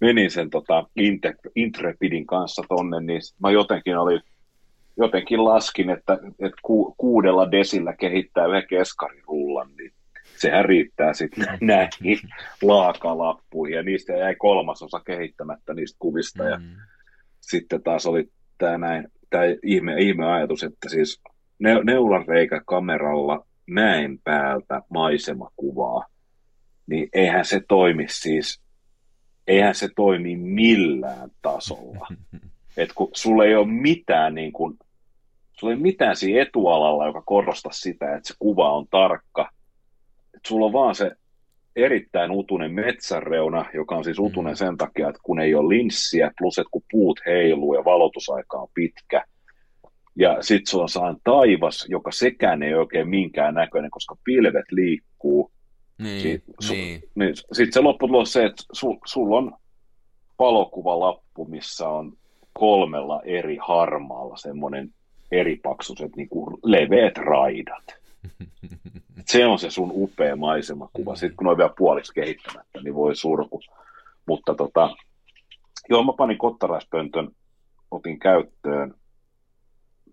[0.00, 0.86] menin sen tota,
[1.56, 4.20] Intrepidin kanssa tonne, niin mä jotenkin oli
[4.96, 9.92] jotenkin laskin, että, että ku, kuudella desillä kehittää yhden keskarirullan, niin
[10.36, 12.18] sehän riittää sitten näihin
[12.62, 16.76] laakalappuihin, ja niistä jäi kolmasosa kehittämättä niistä kuvista, ja mm.
[17.40, 21.22] sitten taas oli tämä näin, tämä ihme, ihme ajatus, että siis
[21.58, 26.06] ne, neulanreikä kameralla mäen päältä maisemakuvaa,
[26.86, 28.60] niin eihän se toimi siis,
[29.46, 32.08] eihän se toimi millään tasolla.
[32.76, 34.78] Et kun sulla ei ole mitään niin kuin,
[35.52, 39.50] sulla ei mitään siinä etualalla, joka korostaa sitä, että se kuva on tarkka.
[40.34, 41.10] Et sulla on vaan se
[41.76, 44.56] erittäin utunen metsänreuna, joka on siis utunen mm.
[44.56, 48.68] sen takia, että kun ei ole linssiä, plus että kun puut heiluu ja valotusaika on
[48.74, 49.24] pitkä,
[50.18, 55.50] ja sitten sulla on saan taivas, joka sekään ei oikein minkään näköinen, koska pilvet liikkuu.
[55.98, 57.02] Niin, si- su- niin.
[57.14, 59.52] niin sitten se lopputulos se, että su- sulla on
[60.38, 62.12] valokuvalappu, missä on
[62.52, 64.90] kolmella eri harmaalla semmoinen
[65.32, 67.84] eripaksuiset niin kuin leveät raidat.
[69.26, 71.16] Se on se sun upea maisemakuva.
[71.16, 73.60] Sitten kun on vielä puoliksi kehittämättä, niin voi surku.
[74.26, 74.96] Mutta tota,
[75.88, 77.28] joo, mä panin kottaraispöntön,
[77.90, 78.94] otin käyttöön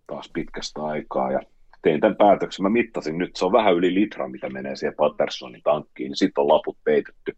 [0.07, 1.39] taas pitkästä aikaa ja
[1.81, 2.63] tein tämän päätöksen.
[2.63, 6.41] Mä mittasin nyt, se on vähän yli litra, mitä menee siihen Pattersonin tankkiin, niin sitten
[6.41, 7.37] on laput peitetty.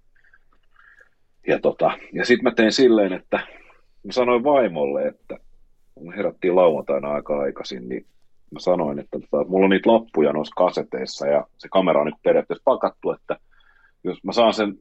[1.47, 3.37] Ja, tota, ja sitten mä tein silleen, että
[4.03, 5.37] mä sanoin vaimolle, että
[5.95, 8.05] kun herättiin lauantaina aika aikaisin, niin
[8.51, 12.19] mä sanoin, että tota, mulla on niitä lappuja noissa kaseteissa ja se kamera on niin
[12.23, 13.39] periaatteessa pakattu, että
[14.03, 14.77] jos mä saan sen,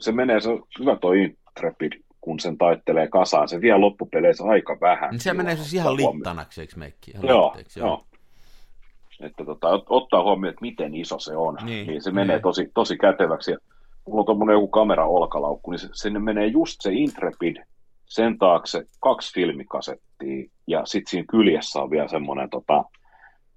[0.00, 4.78] se menee, se on hyvä toi Intrepid, kun sen taittelee kasaan, se vie loppupeleissä aika
[4.80, 5.10] vähän.
[5.10, 7.10] Niin se menee siis ihan littanaksi, eikö meikki?
[7.10, 7.86] Ihan joo, joo.
[7.86, 8.04] joo.
[9.20, 12.42] Että tota, ottaa huomioon, että miten iso se on, niin, niin se menee niin.
[12.42, 13.50] tosi, tosi käteväksi.
[13.50, 13.58] Ja
[14.06, 17.56] mulla on tuommoinen joku kamera olkalaukku, niin se, sinne menee just se Intrepid,
[18.04, 22.84] sen taakse kaksi filmikasettia ja sitten siinä kyljessä on vielä semmoinen tota,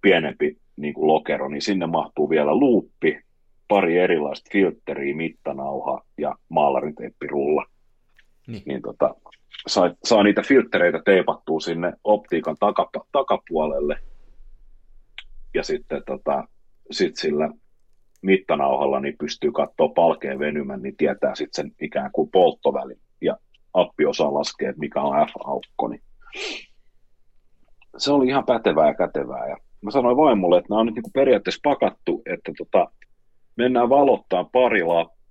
[0.02, 3.20] pienempi niin kuin lokero, niin sinne mahtuu vielä luuppi,
[3.68, 7.66] pari erilaista filtteriä, mittanauha ja maalariteppirulla.
[8.48, 8.64] Niin.
[8.66, 9.16] niin tota,
[9.68, 14.00] saa, saa niitä filttereitä teipattua sinne optiikan takapa, takapuolelle
[15.54, 16.48] ja sitten tota,
[16.92, 17.50] sit sillä
[18.22, 23.38] mittanauhalla niin pystyy katsoa palkeen venymän, niin tietää sitten sen ikään kuin polttovälin ja
[23.74, 26.02] appi osaa laskea, mikä on F-aukko, niin
[27.98, 29.50] se oli ihan pätevää ja kätevää.
[29.50, 32.92] Ja mä sanoin vaimolle, että nämä on nyt niin periaatteessa pakattu, että tota,
[33.56, 34.82] mennään valottaa pari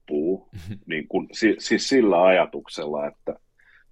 [0.03, 0.49] lappua,
[0.87, 3.35] niin kuin, siis sillä ajatuksella, että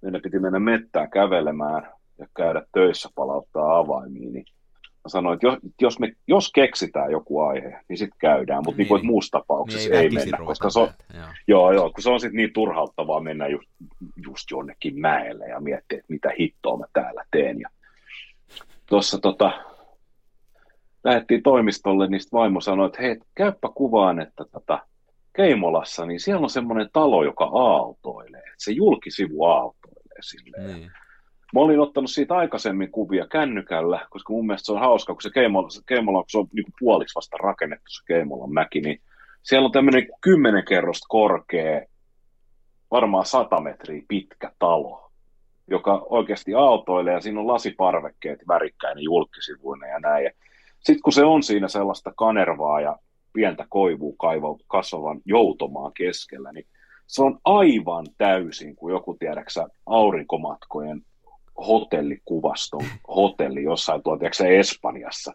[0.01, 4.45] meidän piti mennä mettään kävelemään ja käydä töissä palauttaa avaimiin, niin
[4.81, 8.89] mä sanoin, että jos, jos, me, jos keksitään joku aihe, niin sitten käydään, mutta niin.
[8.93, 11.27] niin muussa tapauksessa niin ei, ei mennä, koska se on, joo.
[11.47, 13.69] joo, joo, kun se on sitten niin turhauttavaa mennä just,
[14.25, 17.59] just jonnekin mäelle ja miettiä, että mitä hittoa mä täällä teen.
[17.59, 17.69] Ja
[18.85, 19.51] tuossa tota,
[21.03, 24.79] lähdettiin toimistolle, niin vaimo sanoi, että hei, käyppä kuvaan, että tota,
[25.33, 28.43] Keimolassa, niin siellä on semmoinen talo, joka aaltoilee.
[28.57, 30.75] Se julkisivu aaltoilee silleen.
[30.75, 30.91] Niin.
[31.53, 35.29] Mä olin ottanut siitä aikaisemmin kuvia kännykällä, koska mun mielestä se on hauska, kun se
[35.33, 39.01] Keimola, Keimola kun se on niin puoliksi vasta rakennettu se Keimolan mäki, niin
[39.43, 41.81] siellä on tämmöinen kymmenen kerrosta korkea,
[42.91, 45.11] varmaan sata metriä pitkä talo,
[45.67, 50.31] joka oikeasti aaltoilee ja siinä on lasiparvekkeet värikkäinen julkisivuinen ja näin.
[50.79, 52.97] Sitten kun se on siinä sellaista kanervaa ja
[53.33, 56.65] pientä koivua kaiva, kasvavan joutomaan keskellä, niin
[57.07, 61.01] se on aivan täysin kuin joku, tiedäksä, aurinkomatkojen
[61.67, 65.33] hotellikuvaston hotelli jossain tuolla, Espanjassa.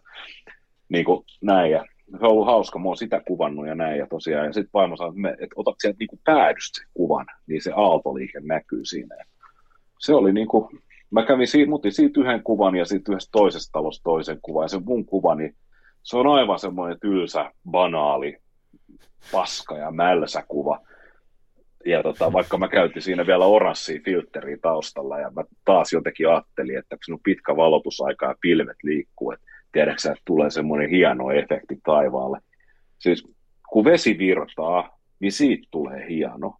[0.89, 4.07] Niin kuin näin, ja se on ollut hauska, mä oon sitä kuvannut ja näin, ja
[4.07, 8.39] tosiaan, ja sitten vaimo sanoi, että, että otat sieltä niin päädystä kuvan, niin se aaltoliike
[8.39, 9.15] näkyy siinä.
[9.99, 10.79] Se oli niin kuin,
[11.11, 14.79] mä kävin siitä, siitä yhden kuvan ja sitten yhdestä toisesta talosta toisen kuvan, ja se
[14.79, 15.55] mun kuva, niin
[16.07, 18.37] se on aivan semmoinen tylsä, banaali,
[19.31, 20.79] paska ja mälsä kuva.
[21.85, 26.77] Ja tota, vaikka mä käytin siinä vielä oranssia filtteriä taustalla, ja mä taas jotenkin ajattelin,
[26.77, 32.39] että on pitkä valotusaika ja pilvet liikkuu, että tiedätkö että tulee semmoinen hieno efekti taivaalle.
[32.99, 33.27] Siis
[33.69, 36.55] kun vesi virtaa, niin siitä tulee hieno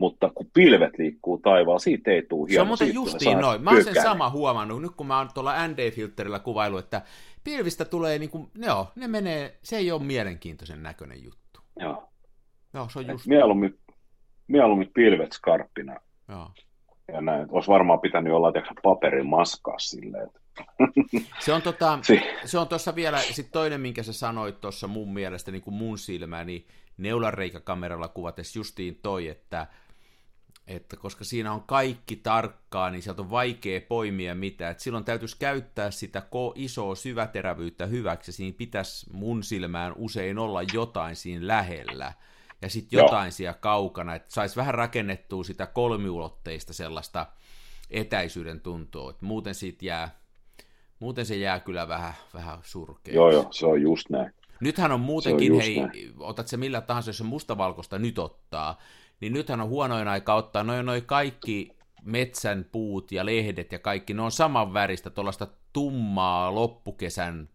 [0.00, 2.58] mutta kun pilvet liikkuu taivaalla, siitä ei tule hieno.
[2.58, 3.62] Se on muuten justiin noin.
[3.62, 7.02] Mä oon sen sama huomannut, nyt kun mä oon tuolla ND-filterillä kuvailu, että
[7.44, 11.60] pilvistä tulee niin kuin, joo, ne menee, se ei ole mielenkiintoisen näköinen juttu.
[11.80, 12.08] Joo.
[12.74, 13.26] Joo, se on just...
[13.26, 13.78] Mieluummin,
[14.48, 15.96] mieluummin pilvet skarppina
[16.28, 16.50] Joo.
[17.12, 17.46] ja näin.
[17.50, 20.26] Olisi varmaan pitänyt olla tiedätkö, paperin maskaa silleen.
[20.26, 20.40] Että...
[21.44, 21.98] Se on, tota,
[22.44, 25.98] se on tuossa vielä, sit toinen, minkä sä sanoit tuossa mun mielestä, niin kuin mun
[25.98, 26.66] silmään, niin
[26.98, 29.66] neulareikäkameralla kuvates justiin toi, että,
[30.66, 34.72] että koska siinä on kaikki tarkkaa, niin sieltä on vaikea poimia mitään.
[34.72, 40.60] Et silloin täytyisi käyttää sitä ko- isoa syväterävyyttä hyväksi, siinä pitäisi mun silmään usein olla
[40.72, 42.12] jotain siinä lähellä,
[42.62, 43.06] ja sitten Joo.
[43.06, 47.26] jotain siellä kaukana, että saisi vähän rakennettua sitä kolmiulotteista sellaista
[47.90, 50.20] etäisyyden tuntoa, että muuten siitä jää,
[51.00, 53.14] muuten se jää kyllä vähän, vähän surkeaksi.
[53.16, 54.34] Joo, joo, se on just näin.
[54.60, 56.14] Nythän on muutenkin, just hei, näin.
[56.18, 58.78] otat se millä tahansa, jos se mustavalkoista nyt ottaa,
[59.20, 64.14] niin nythän on huonoin aika ottaa noin noi kaikki metsän puut ja lehdet ja kaikki,
[64.14, 67.48] ne on saman väristä, tuollaista tummaa loppukesän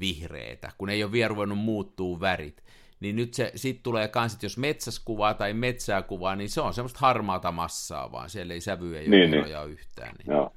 [0.00, 2.64] vihreitä, kun ei ole vielä ruvennut muuttuu värit.
[3.00, 6.60] Niin nyt se, sit tulee kans, että jos metsäs kuvaa tai metsää kuvaa, niin se
[6.60, 9.44] on semmoista harmaata massaa vaan, siellä ei sävyjä Niin, niin.
[9.68, 10.14] yhtään.
[10.18, 10.52] Niin Joo.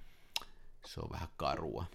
[0.86, 1.86] se on vähän karua.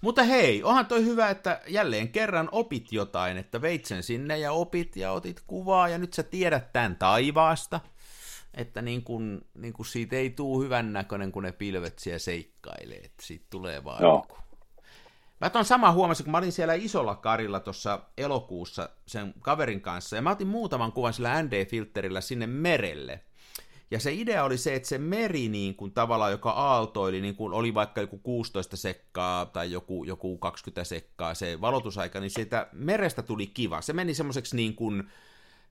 [0.00, 4.52] Mutta hei, onhan toi hyvä, että jälleen kerran opit jotain, että veit sen sinne ja
[4.52, 7.80] opit ja otit kuvaa ja nyt sä tiedät tämän taivaasta,
[8.54, 12.98] että niin kun, niin kun siitä ei tuu hyvän näköinen, kun ne pilvet siellä seikkailee,
[12.98, 14.16] että siitä tulee vaan Joo.
[14.16, 14.40] niin kun...
[15.40, 20.16] Mä ton sama huomasin, kun mä olin siellä isolla karilla tuossa elokuussa sen kaverin kanssa,
[20.16, 23.20] ja mä otin muutaman kuvan sillä ND-filterillä sinne merelle.
[23.90, 27.52] Ja se idea oli se, että se meri niin kuin tavallaan, joka aaltoili, niin kuin
[27.52, 33.22] oli vaikka joku 16 sekkaa tai joku, joku 20 sekkaa se valotusaika, niin siitä merestä
[33.22, 33.80] tuli kiva.
[33.80, 35.02] Se meni semmoiseksi niin kuin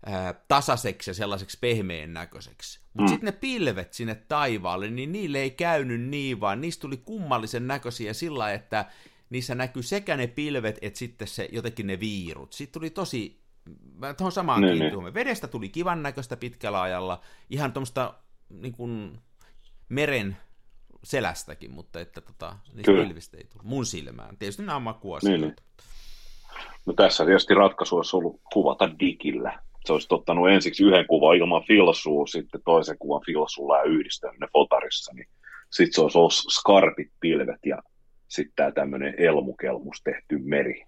[0.06, 2.80] ää, tasaiseksi ja sellaiseksi pehmeän näköiseksi.
[2.94, 3.14] Mutta Mm.
[3.14, 8.14] sitten ne pilvet sinne taivaalle, niin niille ei käynyt niin, vaan niistä tuli kummallisen näköisiä
[8.14, 8.86] sillä että
[9.30, 12.54] niissä näkyy sekä ne pilvet, että sitten se, jotenkin ne viirut.
[12.54, 13.39] Siitä tuli tosi,
[13.96, 15.14] mä tuohon samaan Niin, kiinnitin huomioon.
[15.14, 18.14] Vedestä tuli kivan näköistä pitkällä ajalla, ihan tuommoista
[18.50, 19.20] niin kuin
[19.90, 20.38] meren
[21.04, 23.06] selästäkin, mutta että tota, niistä Kyllä.
[23.06, 24.38] pilvistä ei tullut mun silmään.
[24.38, 25.46] Tietysti nämä on Niin, makuasioita.
[25.46, 25.56] niin.
[26.86, 29.60] No tässä tietysti ratkaisu olisi ollut kuvata digillä.
[29.86, 34.48] Se olisi ottanut ensiksi yhden kuvan ilman filsua, sitten toisen kuvan filsulla ja yhdistänyt ne
[34.54, 35.28] fotarissa, niin
[35.72, 37.78] sitten se olisi ollut skarpit pilvet ja
[38.28, 40.86] sitten tämä tämmöinen elmukelmus tehty meri.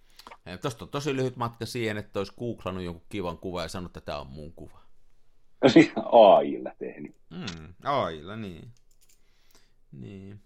[0.62, 4.06] Tuosta on tosi lyhyt matka siihen, että olisi googlannut jonkun kivan kuvan ja sanonut, että
[4.06, 4.82] tämä on mun kuva.
[6.36, 7.16] AIlla tehnyt.
[7.30, 8.72] Mm, ailla, niin.
[9.92, 10.40] niin.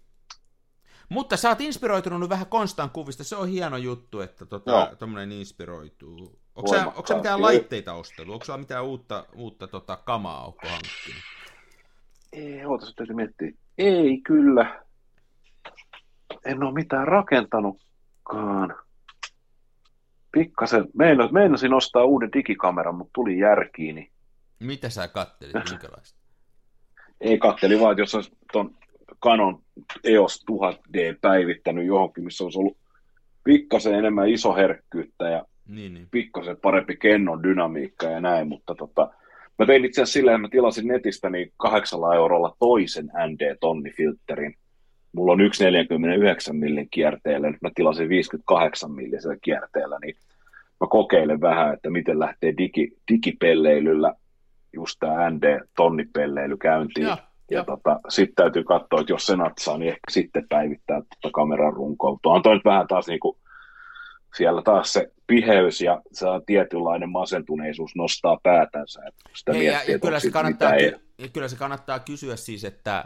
[1.08, 4.96] Mutta sä oot inspiroitunut vähän Konstan kuvista, se on hieno juttu, että tota,
[5.32, 6.38] inspiroituu.
[6.54, 8.32] Onko sä, onko sä mitään laitteita ostellut?
[8.32, 11.22] Onko sä mitään uutta, uutta tota, kamaa onko hankkinut?
[12.32, 13.52] Ei, ootas, täytyy miettiä.
[13.78, 14.84] Ei kyllä.
[16.44, 18.85] En ole mitään rakentanutkaan.
[20.40, 24.10] Pikkasen, meina- meinasin ostaa uuden digikameran, mutta tuli järkiin, niin
[24.60, 26.18] Mitä sä kattelit, minkälaista?
[27.20, 28.74] ei katteli vaan, että jos olisi ton
[29.24, 29.62] Canon
[30.04, 32.76] EOS 1000D päivittänyt johonkin, missä olisi ollut
[33.44, 36.08] pikkasen enemmän isoherkkyyttä ja Niin, niin.
[36.10, 39.10] pikkasen parempi kennon dynamiikka ja näin, mutta tota,
[39.58, 44.54] mä tein itse asiassa silleen, että mä tilasin netistä niin kahdeksalla eurolla toisen ND-tonnifilterin.
[45.16, 50.16] Mulla on yksi 49 millin kierteellä, nyt mä tilasin 58 millisellä kierteellä, niin
[50.80, 54.14] mä kokeilen vähän, että miten lähtee digi, digipelleilyllä
[54.72, 57.06] just tämä ND-tonnipelleily käyntiin.
[57.06, 57.16] Joo,
[57.50, 57.64] Ja joo.
[57.64, 62.10] tota, sitten täytyy katsoa, että jos se natsaa, niin ehkä sitten päivittää tota kameran runkoa.
[62.10, 63.38] Mutta on toi nyt vähän taas niinku,
[64.36, 69.00] siellä taas se piheys ja se tietynlainen masentuneisuus nostaa päätänsä.
[69.34, 72.36] Sitä Hei, ja, miettii, ja että kyllä, se kannattaa, ky- ja kyllä se kannattaa kysyä
[72.36, 73.04] siis, että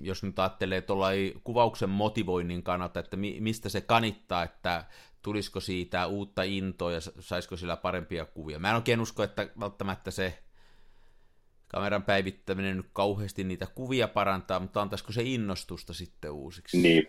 [0.00, 4.84] jos nyt ajattelee tuollain kuvauksen motivoinnin kannalta, että mi- mistä se kanittaa, että
[5.22, 8.58] tulisiko siitä uutta intoa ja sa- saisiko sillä parempia kuvia.
[8.58, 10.38] Mä en oikein usko, että välttämättä se
[11.68, 16.78] kameran päivittäminen nyt kauheasti niitä kuvia parantaa, mutta antaisiko se innostusta sitten uusiksi?
[16.82, 17.06] Niin,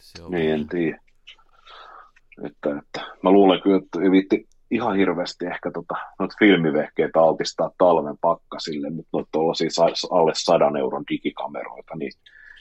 [0.00, 1.00] Se on niin en tiedä.
[2.44, 7.70] Että, että, mä luulen kyllä, että ei viitti ihan hirveästi ehkä tota, noita filmivehkeitä altistaa
[7.78, 9.68] talven pakkasille, mutta noita tuollaisia
[10.10, 12.12] alle sadan euron digikameroita, niin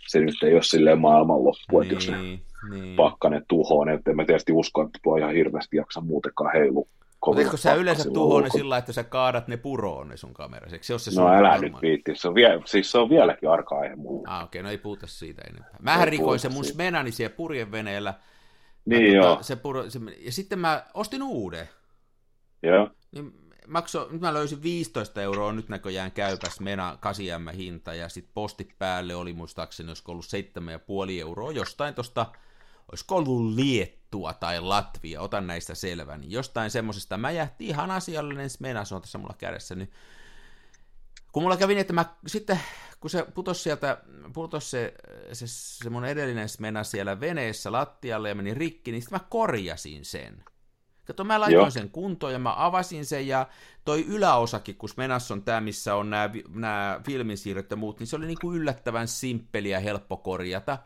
[0.07, 2.95] se nyt ei ole silleen maailmanloppu, että jos ne niin, niin.
[2.95, 6.87] pakkanen tuhoon, että en mä tietysti usko, että tuo ihan hirveästi jaksa muutenkaan heilu.
[7.25, 10.75] Mutta eikö sä yleensä tuhoa ne sillä, että sä kaadat ne puroon ne sun kamerasi?
[10.75, 13.49] Eikö se ole se No älä nyt viitti, se on, vie, siis se on vieläkin
[13.49, 14.23] arka aihe mulle.
[14.27, 15.99] Ah, okei, no ei puhuta siitä enempää.
[15.99, 16.65] Ei rikoin se mun.
[16.65, 18.13] Smenani siellä purjeveneellä.
[18.85, 21.69] Niin Mä, joo, tota, se puro, se, ja sitten mä ostin uuden.
[22.63, 22.89] Joo.
[23.11, 23.33] Niin
[23.67, 28.77] makso, nyt mä löysin 15 euroa, nyt näköjään käypäs Mena 8M hinta, ja sitten postit
[28.79, 32.25] päälle oli muistaakseni, olisiko ollut 7,5 euroa jostain tuosta
[32.91, 38.49] olisiko ollut Liettua tai Latvia, otan näistä selvä, niin jostain semmoisesta mä jähti ihan asiallinen
[38.49, 39.91] smena, se on tässä mulla kädessä, niin
[41.31, 42.59] kun mulla kävi niin, että mä sitten,
[42.99, 43.97] kun se putosi sieltä,
[44.33, 44.93] putosi se,
[45.33, 50.05] se, se mun edellinen smena siellä veneessä lattialle ja meni rikki, niin sitten mä korjasin
[50.05, 50.43] sen.
[51.07, 51.69] Kato, mä laitoin Joo.
[51.69, 53.47] sen kuntoon ja mä avasin sen ja
[53.85, 58.15] toi yläosakin, kun Smenassa on tämä, missä on nämä, nämä filminsiirrot ja muut, niin se
[58.15, 60.77] oli niin kuin yllättävän simppeli ja helppo korjata.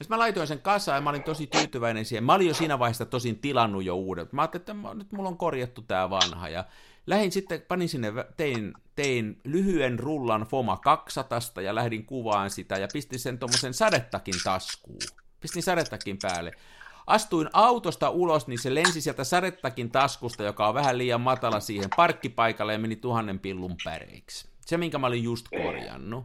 [0.00, 2.24] Ja mä laitoin sen kasaan ja mä olin tosi tyytyväinen siihen.
[2.24, 4.32] Mä olin jo siinä vaiheessa tosin tilannut jo uudet.
[4.32, 6.48] Mä ajattelin, että nyt mulla on korjattu tämä vanha.
[6.48, 6.64] Ja
[7.06, 12.88] lähdin sitten, panin sinne, tein, tein lyhyen rullan Foma 200 ja lähdin kuvaan sitä ja
[12.92, 15.00] pistin sen tuommoisen sadettakin taskuun.
[15.40, 16.52] Pistin sadettakin päälle.
[17.10, 21.90] Astuin autosta ulos, niin se lensi sieltä sadettakin taskusta, joka on vähän liian matala siihen
[21.96, 24.48] parkkipaikalle ja meni tuhannen pillun päreiksi.
[24.66, 26.24] Se, minkä mä olin just korjannut.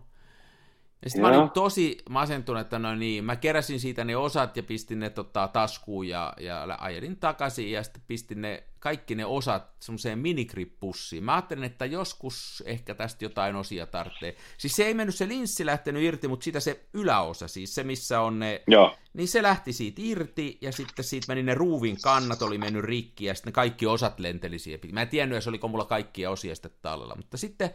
[1.04, 4.64] Ja sitten mä olin tosi masentunut, että no niin, mä keräsin siitä ne osat ja
[4.64, 9.64] pistin ne tota, taskuun ja, ja ajelin takaisin ja sitten pistin ne, kaikki ne osat
[9.80, 11.24] semmoiseen minikrippussiin.
[11.24, 14.36] Mä ajattelin, että joskus ehkä tästä jotain osia tarvitsee.
[14.58, 18.22] Siis se ei mennyt se linssi lähtenyt irti, mutta siitä se yläosa, siis se missä
[18.22, 18.96] on ne, Joo.
[19.14, 23.26] niin se lähti siitä irti ja sitten siitä meni ne ruuvin kannat oli mennyt rikki
[23.26, 24.80] ja sitten ne kaikki osat lenteli siihen.
[24.92, 27.74] Mä en tiennyt, jos oliko mulla kaikkia osia sitten tallella, mutta sitten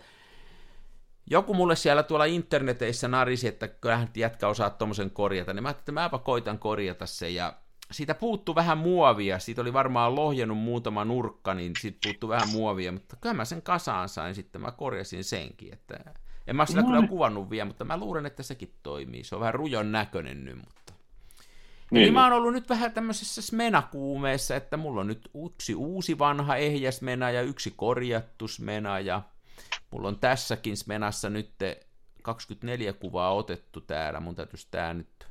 [1.27, 5.83] joku mulle siellä tuolla interneteissä narisi, että kyllähän jätkä osaa tuommoisen korjata, niin mä ajattelin,
[5.83, 7.55] että mäpä koitan korjata se, ja
[7.91, 12.93] siitä puuttu vähän muovia, siitä oli varmaan lohjennut muutama nurkka, niin siitä puuttu vähän muovia,
[12.93, 14.61] mutta kyllä mä sen kasaan sain, sitten.
[14.61, 15.99] Mä korjasin senkin, että
[16.47, 16.87] en mä sitä no.
[16.87, 20.57] kyllä kuvannut vielä, mutta mä luulen, että sekin toimii, se on vähän rujon näköinen nyt,
[20.57, 20.93] mutta...
[21.91, 26.19] Niin, Eli mä oon ollut nyt vähän tämmöisessä smenakuumeessa, että mulla on nyt yksi uusi
[26.19, 29.23] vanha ehjä smena ja yksi korjattu smena ja
[29.91, 31.51] Mulla on tässäkin Smenassa nyt
[32.23, 34.21] 24 kuvaa otettu täällä.
[34.21, 35.27] Mun täytyisi tää nyt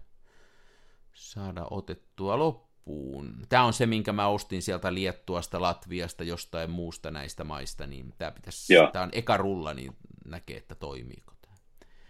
[1.14, 3.46] saada otettua loppuun.
[3.50, 8.32] Tämä on se, minkä mä ostin sieltä Liettuasta, Latviasta, jostain muusta näistä maista, niin tämä
[8.32, 11.56] pitäisi, tämä on eka rulla, niin näkee, että toimiiko tämä.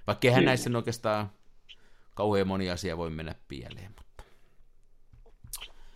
[0.07, 0.45] Vaikka eihän niin.
[0.45, 1.29] näissä oikeastaan
[2.15, 4.23] kauhean moni asia voi mennä pieleen, mutta...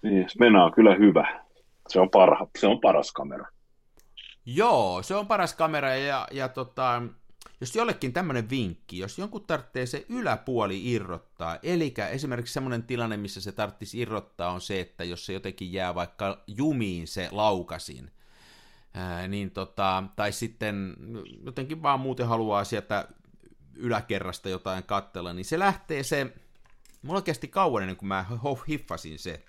[0.02, 1.44] Niin, Smena on kyllä hyvä.
[1.90, 3.46] Se on, parha, se on paras kamera.
[4.46, 7.02] Joo, se on paras kamera ja, ja tota,
[7.62, 13.42] jos jollekin tämmöinen vinkki, jos jonkun tarvitsee se yläpuoli irrottaa, eli esimerkiksi semmoinen tilanne, missä
[13.42, 18.12] se tarvitsisi irrottaa, on se, että jos se jotenkin jää vaikka jumiin se laukasin,
[18.94, 20.96] ää, niin tota, tai sitten
[21.46, 23.08] jotenkin vaan muuten haluaa sieltä
[23.76, 26.34] yläkerrasta jotain kattella, niin se lähtee se,
[27.02, 28.26] mulla kesti kauan ennen kuin mä
[28.68, 29.46] hiffasin se,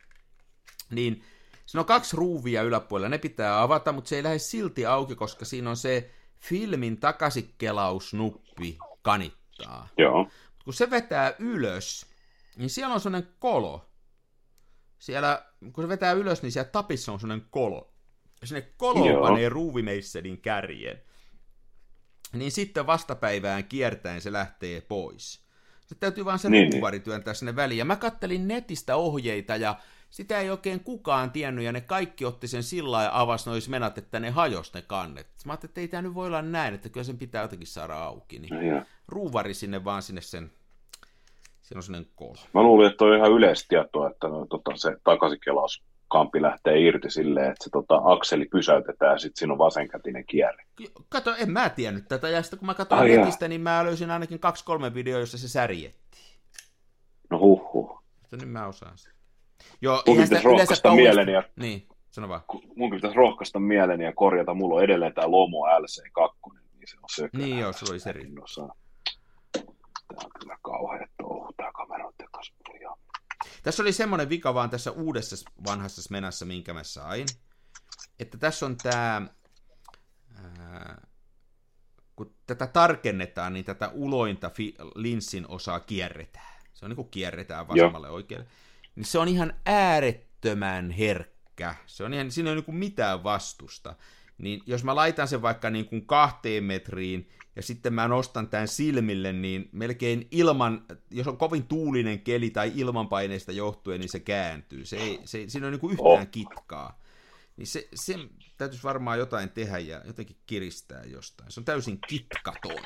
[0.90, 1.24] niin
[1.66, 5.44] Siinä on kaksi ruuvia yläpuolella, ne pitää avata, mutta se ei lähde silti auki, koska
[5.44, 9.88] siinä on se filmin takasikelausnuppi kanittaa.
[9.98, 10.29] Joo.
[10.64, 12.07] Kun se vetää ylös,
[12.57, 13.90] niin siellä on sellainen kolo.
[14.98, 17.94] Siellä, kun se vetää ylös, niin siellä tapissa on sellainen kolo.
[18.40, 21.03] Ja sinne koloon panee ruuvimeisselin kärjen.
[22.33, 25.44] Niin sitten vastapäivään kiertäen se lähtee pois.
[25.87, 27.79] Se täytyy vaan se niin, ruuvari työntää sinne väliin.
[27.79, 29.77] Ja mä kattelin netistä ohjeita ja
[30.14, 33.98] sitä ei oikein kukaan tiennyt, ja ne kaikki otti sen sillä ja avasi nois menat,
[33.98, 35.27] että ne hajos ne kannet.
[35.44, 37.94] Mä ajattelin, että ei tämä nyt voi olla näin, että kyllä sen pitää jotenkin saada
[37.94, 38.38] auki.
[38.38, 40.53] Niin no, ruuvari sinne vaan sinne sen,
[41.62, 42.37] siinä on sellainen kolo.
[42.55, 47.50] Mä luulin, että on ihan yleistietoa, että no, tota, se takaisinkelaus kampi lähtee irti silleen,
[47.50, 50.64] että se tota, akseli pysäytetään ja sitten siinä on vasenkätinen kierre.
[51.09, 53.48] Kato, en mä tiennyt tätä, ja sitten kun mä katsoin Ai netistä, jaa.
[53.48, 56.38] niin mä löysin ainakin kaksi-kolme videoa, jossa se särjettiin.
[57.31, 58.03] No huh huh.
[58.20, 59.13] Mutta nyt mä osaan sitä.
[59.81, 62.40] Joo, mun pitäisi rohkaista mieleni ja, niin, sano vaan.
[62.77, 67.09] Mun pitäisi rohkaista mieleni ja korjata, mulla on edelleen tämä Lomo LC2, niin se on
[67.14, 67.38] sökö.
[67.38, 68.12] Niin joo, se oli se
[70.09, 72.55] Tämä on kyllä kauhean touhu, tämä kameroiden kanssa.
[73.62, 77.27] Tässä oli semmoinen vika vaan tässä uudessa vanhassa Smenassa, minkä mä sain,
[78.18, 79.22] että tässä on tämä,
[80.59, 81.07] ää,
[82.16, 86.61] kun tätä tarkennetaan, niin tätä ulointa fi- linssin osaa kierretään.
[86.74, 88.16] Se on niin kuin kierretään vasemmalle Joo.
[88.16, 88.46] oikealle
[88.97, 91.74] niin se on ihan äärettömän herkkä.
[91.86, 93.95] Se on ihan, siinä ei ole niin mitään vastusta.
[94.38, 98.68] Niin jos mä laitan sen vaikka niin kuin kahteen metriin, ja sitten mä nostan tämän
[98.68, 104.84] silmille, niin melkein ilman, jos on kovin tuulinen keli tai ilmanpaineista johtuen, niin se kääntyy.
[104.84, 106.30] Se ei, se, siinä on niin kuin yhtään oh.
[106.30, 107.01] kitkaa.
[107.57, 108.18] Niin se, se
[108.57, 111.53] täytyisi varmaan jotain tehdä ja jotenkin kiristää jostain.
[111.53, 112.84] Se on täysin kitkaton.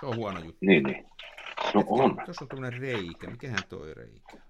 [0.00, 0.58] Se on huono juttu.
[0.60, 1.06] Niin, niin.
[1.74, 2.16] No on.
[2.24, 3.30] Tuossa on tämmöinen reikä.
[3.30, 4.46] Mikähän toi reikä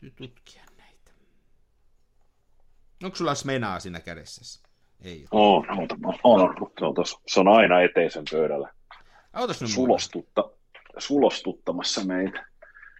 [0.00, 1.10] täytyy tutkia näitä.
[3.04, 4.66] Onko sulla smenaa siinä kädessä?
[5.00, 5.66] Ei ole.
[5.68, 5.88] On, on,
[6.22, 6.54] on.
[6.78, 8.72] Se on, tos, se on aina eteisen pöydällä.
[9.32, 10.50] Autas Sulostutta,
[10.98, 12.46] sulostuttamassa meitä.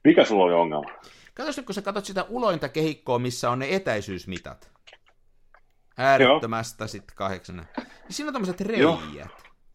[0.04, 0.90] Mikä sulla oli ongelma?
[1.34, 4.70] Katsos nyt, kun sä katsot sitä ulointa kehikkoa, missä on ne etäisyysmitat.
[5.98, 7.56] Äärettömästä sitten kahdeksan.
[7.56, 9.30] Niin siinä on tämmöiset reijät.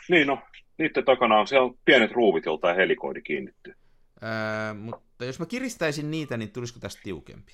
[0.10, 0.40] Niin no,
[0.78, 3.74] niiden takana on siellä pienet ruuvit, jolta helikoidi kiinnittyy.
[4.24, 7.54] Öö, mutta jos mä kiristäisin niitä, niin tulisiko tästä tiukempi?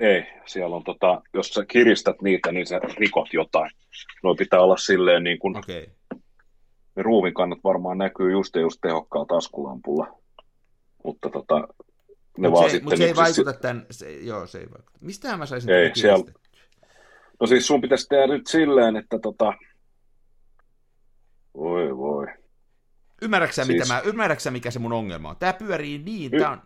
[0.00, 3.70] Ei, siellä on tota, jos sä kiristät niitä, niin sä rikot jotain.
[4.22, 5.86] Noin pitää olla silleen niin kuin, Okei.
[6.96, 10.06] ne ruuvin kannat varmaan näkyy just ja just tehokkaalla taskulampulla.
[11.04, 11.66] Mutta tota, ne
[12.38, 12.84] Mutta vaan se, sitten...
[12.84, 14.98] mut se ei niin, siis- vaikuta tämän, se, joo, se ei vaikuta.
[15.00, 16.32] Mistähän mä saisin Ei, siellä-?
[17.40, 19.52] No siis sun pitäisi tehdä nyt silleen, että tota...
[21.54, 22.09] Voi voi.
[23.22, 25.36] Ymmärräksä, Siis- mitä mä, ymmärräksä, mikä se mun ongelma on?
[25.36, 26.62] Tää pyörii niin, Y- tää on,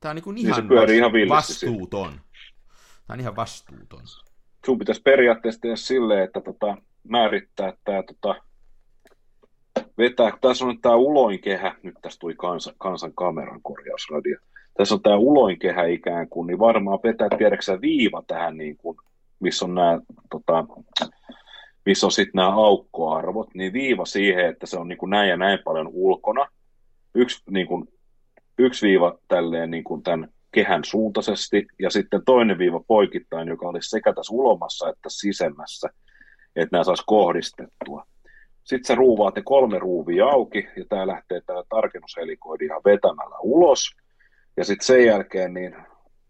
[0.00, 1.72] tää on niin kuin Niin ihan, pyörii ihan villisti siinä.
[1.72, 2.12] vastuuton.
[3.06, 4.02] Tää on ihan vastuuton.
[4.66, 6.76] Sun pitäisi periaatteessa tehdä silleen, että tota,
[7.08, 8.34] määrittää tää tota,
[9.98, 14.38] vetää, tässä on tää uloinkehä, nyt tässä tuli kansan, kansan kameran korjausradio.
[14.76, 18.96] Tässä on tää uloinkehä ikään kuin, niin varmaan vetää tiedäksä viiva tähän niin kuin,
[19.40, 19.98] missä on nämä
[20.30, 20.66] tota,
[21.90, 25.36] missä on sitten nämä aukkoarvot, niin viiva siihen, että se on niin kuin näin ja
[25.36, 26.46] näin paljon ulkona.
[27.14, 27.88] Yksi, niin kuin,
[28.58, 33.90] yksi viiva tälleen niin kuin tämän kehän suuntaisesti ja sitten toinen viiva poikittain, joka olisi
[33.90, 35.88] sekä tässä ulomassa että sisemmässä,
[36.56, 38.04] että nämä saisi kohdistettua.
[38.64, 43.96] Sitten sä ruuvaat ne kolme ruuvia auki ja tämä lähtee tämä tarkennushelikoidi ihan vetämällä ulos.
[44.56, 45.76] Ja sitten sen jälkeen niin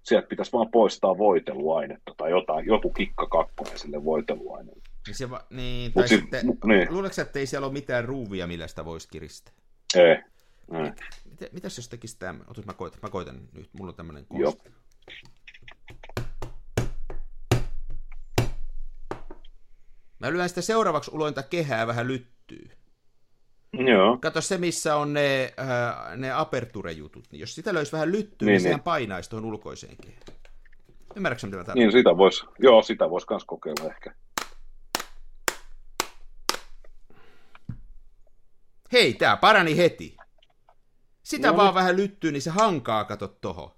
[0.03, 4.90] sieltä pitäisi vaan poistaa voiteluainetta tai jotain, joku kikka kakkonen sille voiteluaineelle.
[5.07, 6.89] Niin, se va, niin, tai sit- sitten, mu- niin.
[6.91, 9.55] luuleeko että ei siellä ole mitään ruuvia, millä sitä voisi kiristää?
[9.97, 10.11] Ei.
[10.11, 10.93] ei.
[11.31, 12.45] Mitä, mitäs jos tekisi tämän?
[12.49, 14.53] Otas mä koitan, mä koitan nyt, mulla on tämmönen Joo.
[14.53, 14.71] konsti.
[20.19, 22.71] Mä lyön sitä seuraavaksi ulointa kehää vähän lyttyy.
[23.73, 24.19] Joo.
[24.19, 28.47] Kato se, missä on ne, äh, ne aperture-jutut, niin jos sitä löisi vähän lyttyä, niin,
[28.47, 28.85] Niin, niin sehän niin.
[28.85, 30.23] painaisi tuohon ulkoiseen kehään.
[31.17, 31.79] Ymmärrätkö mitä mä tarkoitan?
[31.89, 34.15] Niin sitä voisi, joo, sitä voisi myös kokeilla ehkä.
[38.93, 40.17] Hei, tää parani heti.
[41.23, 41.75] Sitä No vaan niin.
[41.75, 43.71] vähän lyttyy, niin se hankaa, kato tohon.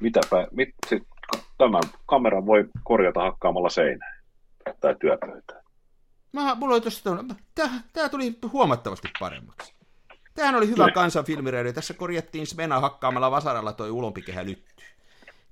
[0.00, 1.02] Mitäpä, mit, sit,
[1.58, 4.22] tämän kameran voi korjata hakkaamalla seinään
[4.80, 5.64] tai työpöytään.
[6.32, 9.74] Mä, mulla oli tossa tää, tää tuli huomattavasti paremmaksi.
[10.34, 10.92] Tämähän oli hyvä Kyllä.
[10.92, 11.72] kansan filmireidi.
[11.72, 14.86] Tässä korjattiin Svena hakkaamalla vasaralla toi ulompikehän lyttyy.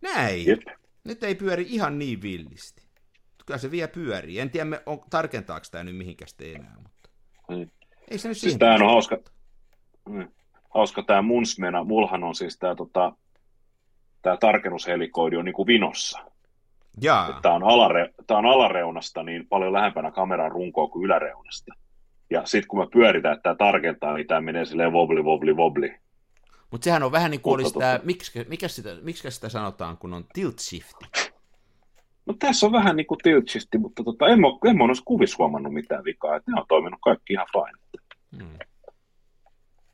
[0.00, 0.46] Näin.
[0.46, 0.60] Jep.
[1.04, 2.82] Nyt ei pyöri ihan niin villisti.
[3.46, 4.38] Kyllä se vielä pyörii.
[4.38, 6.76] En tiedä, on, tarkentaako tämä nyt mihinkäs enää,
[7.48, 7.70] Niin.
[8.10, 9.18] ei se nyt Siis tämähän on hauska,
[10.08, 10.28] mm,
[10.70, 11.84] hauska tämä mun smena.
[11.84, 13.12] Mulhan on siis tämä tota,
[14.22, 16.18] tää tarkennushelikoidi on niinku vinossa.
[17.00, 21.74] Jaa, Tämä on, alare, tää on alareunasta niin paljon lähempänä kameran runkoa kuin yläreunasta.
[22.30, 25.96] Ja sitten kun mä pyöritän, että tämä tarkentaa, niin tämä menee silleen wobli, wobli, wobli.
[26.70, 29.96] mutta sehän on vähän niin kuin olisi tota- tämä, miksi, mikä sitä, miksi sitä sanotaan,
[29.96, 30.96] kun on tilt shift.
[32.28, 35.36] No tässä on vähän niin kuin tiltsisti, mutta tota, en, mä, en mä ole kuvissa
[35.38, 38.02] huomannut mitään vikaa, että ne on toiminut kaikki ihan fine.
[38.36, 38.58] Hmm.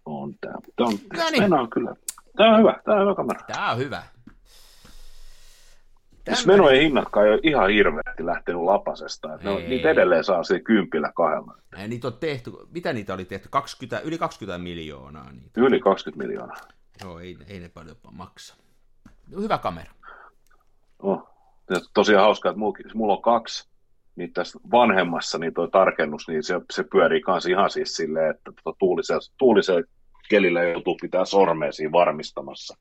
[0.05, 0.55] On tämä.
[0.76, 1.55] Tämä on, No niin.
[1.55, 1.95] On kyllä.
[2.37, 3.41] Tämä on hyvä, tämä on hyvä kamera.
[3.47, 4.03] Tämä on hyvä.
[6.35, 9.35] Smenojen hinnatkaan ei ole ihan hirveästi lähtenyt lapasesta.
[9.35, 9.68] Että ne Ei.
[9.68, 11.55] niitä edelleen saa siihen kympillä kahdella.
[11.78, 13.49] Ei, niitä on tehty, mitä niitä oli tehty?
[13.51, 15.61] 20, yli 20 miljoonaa niitä.
[15.61, 16.57] Yli 20 miljoonaa.
[17.03, 18.55] Joo, ei, ei ne paljon maksa.
[19.41, 19.93] Hyvä kamera.
[21.70, 23.68] Ja tosiaan hauskaa, että mulla, mulla on kaksi,
[24.16, 28.52] niin tässä vanhemmassa niin toi tarkennus, niin se, se pyörii kanssa ihan siis silleen, että
[28.64, 29.82] tota tuulisella, tuulisella
[30.28, 32.76] kelillä joutuu pitää sormea siinä varmistamassa.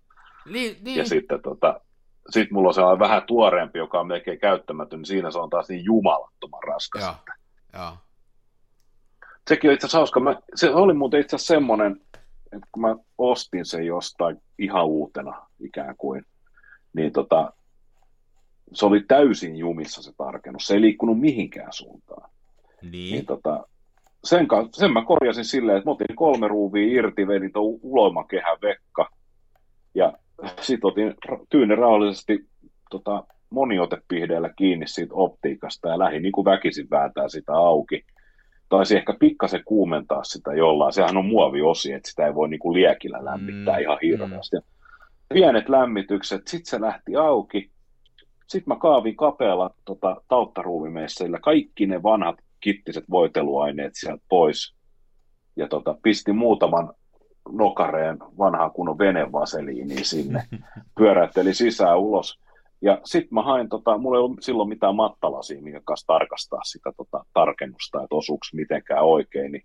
[0.45, 0.97] Niin, niin.
[0.97, 1.81] Ja sitten tota,
[2.29, 5.69] sit mulla on sellainen vähän tuoreempi, joka on melkein käyttämätön, niin siinä se on taas
[5.69, 7.01] niin jumalattoman raskas.
[7.01, 7.15] Joo,
[7.73, 7.97] joo.
[9.47, 10.19] Sekin on itse asiassa hauska.
[10.19, 12.01] Mä, se oli muuten itse asiassa semmoinen,
[12.45, 16.25] että kun mä ostin sen jostain ihan uutena ikään kuin,
[16.93, 17.53] niin tota,
[18.73, 20.67] se oli täysin jumissa se tarkennus.
[20.67, 22.29] Se ei liikkunut mihinkään suuntaan.
[22.81, 23.25] Niin, Niin.
[23.25, 23.67] tota,
[24.23, 28.57] sen, ka- sen mä korjasin silleen, että mä otin kolme ruuvia irti, vedin tuon uloimakehän
[28.61, 29.09] vekka
[29.95, 30.13] ja
[30.61, 32.39] sitten otin ra- tyynen rauhallisesti
[32.89, 38.05] tota, moniotepihdeellä kiinni siitä optiikasta ja lähdin niin kuin väkisin vääntää sitä auki.
[38.69, 40.93] Taisi ehkä pikkasen kuumentaa sitä jollain.
[40.93, 44.57] Sehän on muoviosi, että sitä ei voi niin kuin liekillä lämmittää Mm, ihan hirveästi.
[45.33, 47.69] Pienet lämmitykset, sitten se lähti auki.
[48.47, 54.75] Sitten mä kaavin kapealla tota, tauttaruuvimeisseillä kaikki ne vanhat kittiset voiteluaineet sieltä pois.
[55.55, 56.93] Ja tota, pistin muutaman
[57.51, 60.43] nokareen vanhaa kunnon venevaseliiniin sinne.
[60.97, 62.39] Pyöräytteli sisään ulos.
[62.81, 66.91] Ja sitten mä hain, tota, mulla ei ollut silloin mitään mattalasia, minkä kanssa tarkastaa sitä
[66.97, 69.51] tota, tarkennusta, että osuuko mitenkään oikein.
[69.51, 69.63] Niin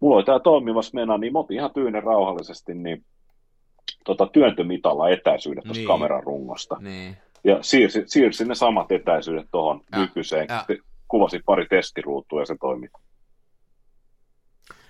[0.00, 3.04] mulla oli tämä toimiva smena, niin mä otin ihan tyynen rauhallisesti, niin
[4.04, 5.88] tota, työntömitalla etäisyydet tuosta Niin.
[5.88, 6.76] kameran rungosta.
[6.80, 7.16] Niin.
[7.44, 10.46] Ja siirsi, siirsi ne samat etäisyydet tuohon nykyiseen.
[10.48, 10.66] ja.
[11.08, 12.88] Kuvasi pari testiruutua ja se toimi.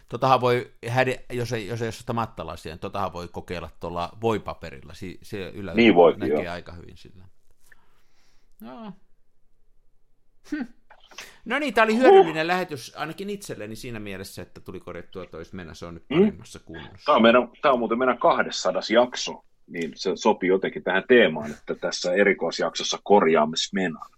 [0.09, 4.95] Totahan voi, häde, jos ei, jos ei ole mattalaisia, niin totahan voi kokeilla tuolla voipaperilla.
[4.95, 6.53] Si, se yllä Niin voi, näkee joo.
[6.53, 7.25] aika hyvin sillä.
[8.61, 8.93] No.
[10.51, 10.65] Hm.
[11.45, 15.75] No niin, tämä oli hyödyllinen lähetys ainakin itselleni siinä mielessä, että tuli korjattua tois mennä,
[15.75, 16.19] se on nyt Mm.
[16.19, 17.05] paremmassa kunnossa.
[17.07, 21.51] Tämä on, meidän, tämä on muuten meidän 200 jakso, niin se sopii jotenkin tähän teemaan,
[21.51, 24.11] että tässä erikoisjaksossa korjaamme Smenan.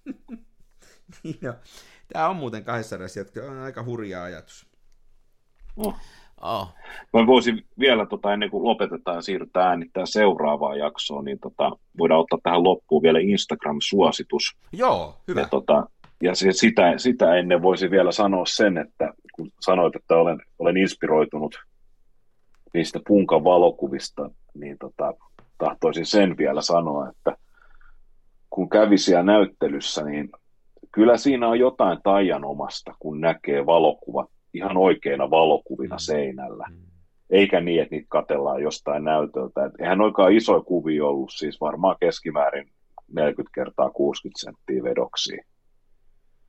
[1.43, 1.55] Joo.
[2.13, 4.67] Tämä on muuten 200 jatka, on aika hurja ajatus.
[5.77, 5.97] Oh.
[6.43, 6.75] Oh.
[7.13, 12.21] Mä voisin vielä, tota, ennen kuin lopetetaan ja siirrytään äänittämään seuraavaan jaksoon, niin tota, voidaan
[12.21, 14.57] ottaa tähän loppuun vielä Instagram-suositus.
[14.73, 15.41] Joo, hyvä.
[15.41, 15.87] Ja, tota,
[16.23, 20.77] ja se, sitä, sitä ennen voisin vielä sanoa sen, että kun sanoit, että olen, olen
[20.77, 21.55] inspiroitunut
[22.75, 25.15] niistä punkan valokuvista, niin tota,
[25.63, 27.37] tahtoisin sen vielä sanoa, että
[28.51, 30.31] kun kävi siellä näyttelyssä, niin
[30.93, 36.67] kyllä siinä on jotain taianomasta, kun näkee valokuvat ihan oikeina valokuvina seinällä.
[36.71, 36.77] Mm.
[37.31, 39.65] Eikä niin, että niitä katellaan jostain näytöltä.
[39.65, 42.71] Et eihän oikein iso kuvi ollut, siis varmaan keskimäärin
[43.13, 45.45] 40 kertaa 60 senttiä vedoksia.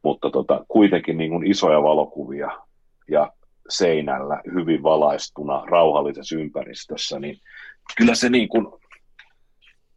[0.03, 2.51] Mutta tota, kuitenkin niin kuin isoja valokuvia
[3.09, 3.31] ja
[3.69, 7.37] seinällä hyvin valaistuna rauhallisessa ympäristössä, niin
[7.97, 8.67] kyllä se, niin kuin,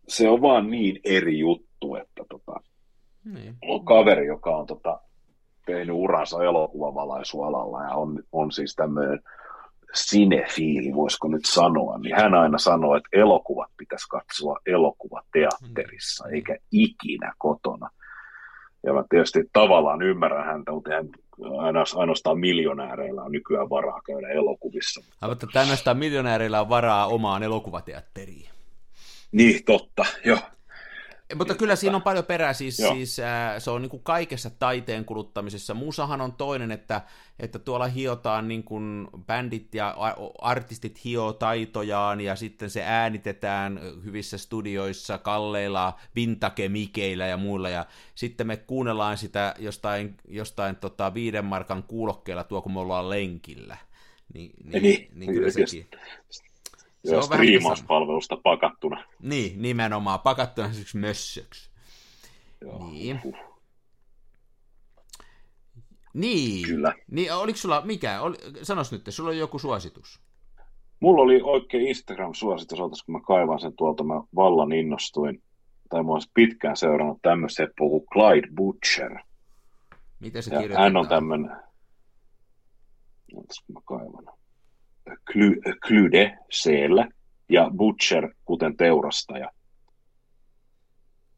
[0.09, 2.61] se on vaan niin eri juttu, että tota,
[3.34, 3.54] Niin.
[3.62, 5.00] on kaveri, joka on tota,
[5.66, 9.20] tehnyt uransa elokuvavalaisualalla ja on, on siis tämmöinen
[9.94, 17.32] sinefiili, voisiko nyt sanoa, niin hän aina sanoo, että elokuvat pitäisi katsoa elokuvateatterissa, eikä ikinä
[17.38, 17.90] kotona.
[18.82, 21.09] Ja mä tietysti tavallaan ymmärrän häntä, mutta eihän
[21.59, 25.00] ainoas- ainoastaan miljonääreillä on nykyään varaa käydä elokuvissa.
[25.22, 28.55] Aivan, että tämmöistä miljonäärillä on varaa omaan elokuvateatteriin.
[29.33, 30.39] Niin, totta, joo.
[31.35, 32.95] Mutta kyllä siinä on paljon perää, siis, Joo.
[32.95, 35.74] siis ää, se on niin kuin kaikessa taiteen kuluttamisessa.
[35.74, 37.01] Musahan on toinen, että,
[37.39, 39.97] että tuolla hiotaan niin kuin bändit ja
[40.41, 48.47] artistit hioo taitojaan ja sitten se äänitetään hyvissä studioissa, kalleilla, vintage-mikeillä ja muilla ja sitten
[48.47, 53.77] me kuunnellaan sitä jostain, jostain tota viiden markan kuulokkeella tuo, kun me ollaan lenkillä.
[54.35, 55.87] Niin, niin, Niin, niin kyllä sekin.
[56.31, 56.45] Se
[57.09, 59.04] Se on on vähän striimauspalvelusta pakattuna.
[59.22, 61.70] Niin, nimenomaan, pakattuna siksi mössöksi.
[62.61, 62.90] Joo.
[62.90, 63.20] Niin.
[63.24, 63.36] Huh.
[66.14, 66.66] Niin.
[66.66, 66.94] Kyllä.
[67.11, 70.20] Niin, oliko sulla, mikä, oli, sanos nyt, sulla on joku suositus.
[71.00, 75.42] Mulla oli oikein Instagram-suositus, otas kun mä kaivan sen tuolta, mä vallan innostuin,
[75.88, 79.18] tai mä olisin pitkään seurannut tämmöistä kuin Clyde Butcher.
[80.20, 80.84] Miten se Ja kirjoitetaan?
[80.84, 81.57] hän on tämmöinen,
[83.32, 84.34] kun mä kaivan,
[85.32, 87.09] Kly, Klyde siellä
[87.48, 89.50] ja Butcher kuten teurastaja.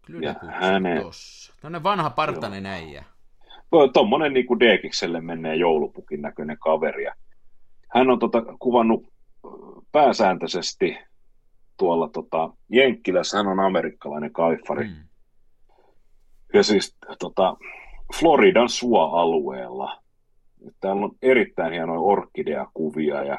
[0.06, 1.54] Kyllä, ja hänen- tossa.
[1.60, 3.04] Tämmönen vanha partanen äijä.
[3.92, 7.04] Tuommoinen niin kuin Deekikselle menee joulupukin näköinen kaveri.
[7.94, 9.12] Hän on tota, kuvannut
[9.92, 10.98] pääsääntöisesti
[11.76, 14.88] tuolla tota, Jenkkilässä, hän on amerikkalainen kaifari.
[14.88, 14.94] Mm.
[16.54, 17.56] Ja siis tota,
[18.18, 20.02] Floridan suoalueella.
[20.80, 23.38] Täällä on erittäin hienoja orkideakuvia ja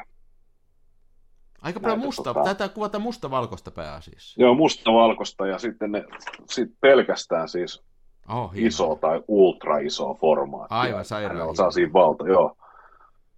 [1.62, 4.42] Aika paljon musta, tota- taitaa kuvata mustavalkoista pääasiassa.
[4.42, 6.04] joo, mustavalkoista ja sitten ne
[6.50, 7.82] sit pelkästään siis
[8.28, 10.74] Oh, iso tai ultra iso formaatti.
[10.74, 11.56] Aivan sairaan Hänellä on hieno.
[11.56, 12.56] sellaisia valta, joo.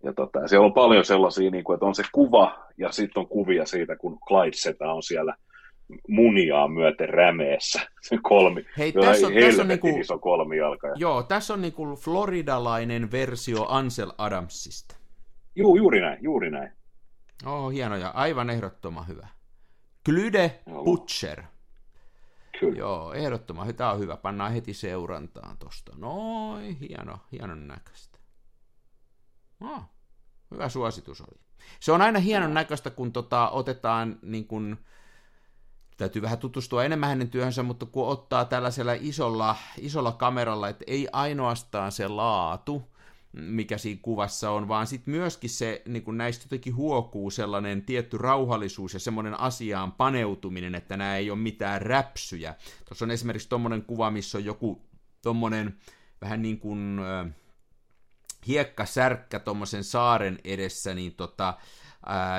[0.04, 3.20] Ja tota, ja siellä on paljon sellaisia, niin kuin, että on se kuva ja sitten
[3.20, 5.34] on kuvia siitä, kun Clyde Seta on siellä
[6.08, 7.80] muniaa myöten rämeessä.
[8.08, 8.64] Se kolmi.
[8.78, 10.86] Hei, tässä on, tässä on niinku, iso kolmijalka.
[10.88, 10.94] Ja...
[10.96, 14.96] joo, tässä on niinku floridalainen versio Ansel Adamsista.
[15.56, 16.72] Juu, juuri näin, juuri näin.
[17.46, 19.28] Oh, hieno ja aivan ehdottoman hyvä.
[20.04, 20.84] Glyde Joo.
[20.84, 21.42] Butcher.
[22.60, 22.78] Kyllä.
[22.78, 23.76] Joo, ehdottoman hyvä.
[23.76, 24.16] Tämä on hyvä.
[24.16, 25.92] Pannaan heti seurantaan tosta.
[25.96, 28.18] Noin, hieno, hienon näköistä.
[29.60, 29.82] Oh,
[30.50, 31.40] hyvä suositus oli.
[31.80, 34.76] Se on aina hienon näköistä, kun tota, otetaan niin kun,
[35.96, 41.08] täytyy vähän tutustua enemmän hänen työhönsä, mutta kun ottaa tällaisella isolla, isolla kameralla, että ei
[41.12, 42.91] ainoastaan se laatu,
[43.32, 48.18] mikä siinä kuvassa on, vaan sitten myöskin se, niin kun näistä jotenkin huokuu sellainen tietty
[48.18, 52.54] rauhallisuus ja semmoinen asiaan paneutuminen, että nämä ei ole mitään räpsyjä.
[52.84, 54.82] Tuossa on esimerkiksi tuommoinen kuva, missä on joku
[55.22, 55.76] tuommoinen
[56.20, 57.30] vähän niin kuin ö,
[58.46, 61.54] hiekkasärkkä tuommoisen saaren edessä, niin tota,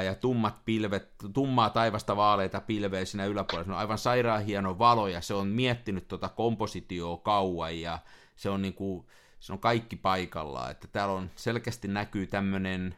[0.05, 3.65] ja tummat pilvet, tummaa taivasta vaaleita pilveä siinä yläpuolella.
[3.65, 7.99] Se on aivan sairaan hieno valo, ja se on miettinyt tota kompositioa kauan, ja
[8.35, 9.05] se on niinku,
[9.43, 12.95] se on kaikki paikallaan, että täällä on selkeästi näkyy tämmöinen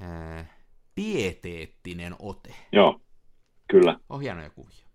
[0.00, 0.46] ää,
[0.94, 2.54] pieteettinen ote.
[2.72, 3.00] Joo,
[3.70, 4.00] Kyllä.
[4.08, 4.88] On hienoja kuvia.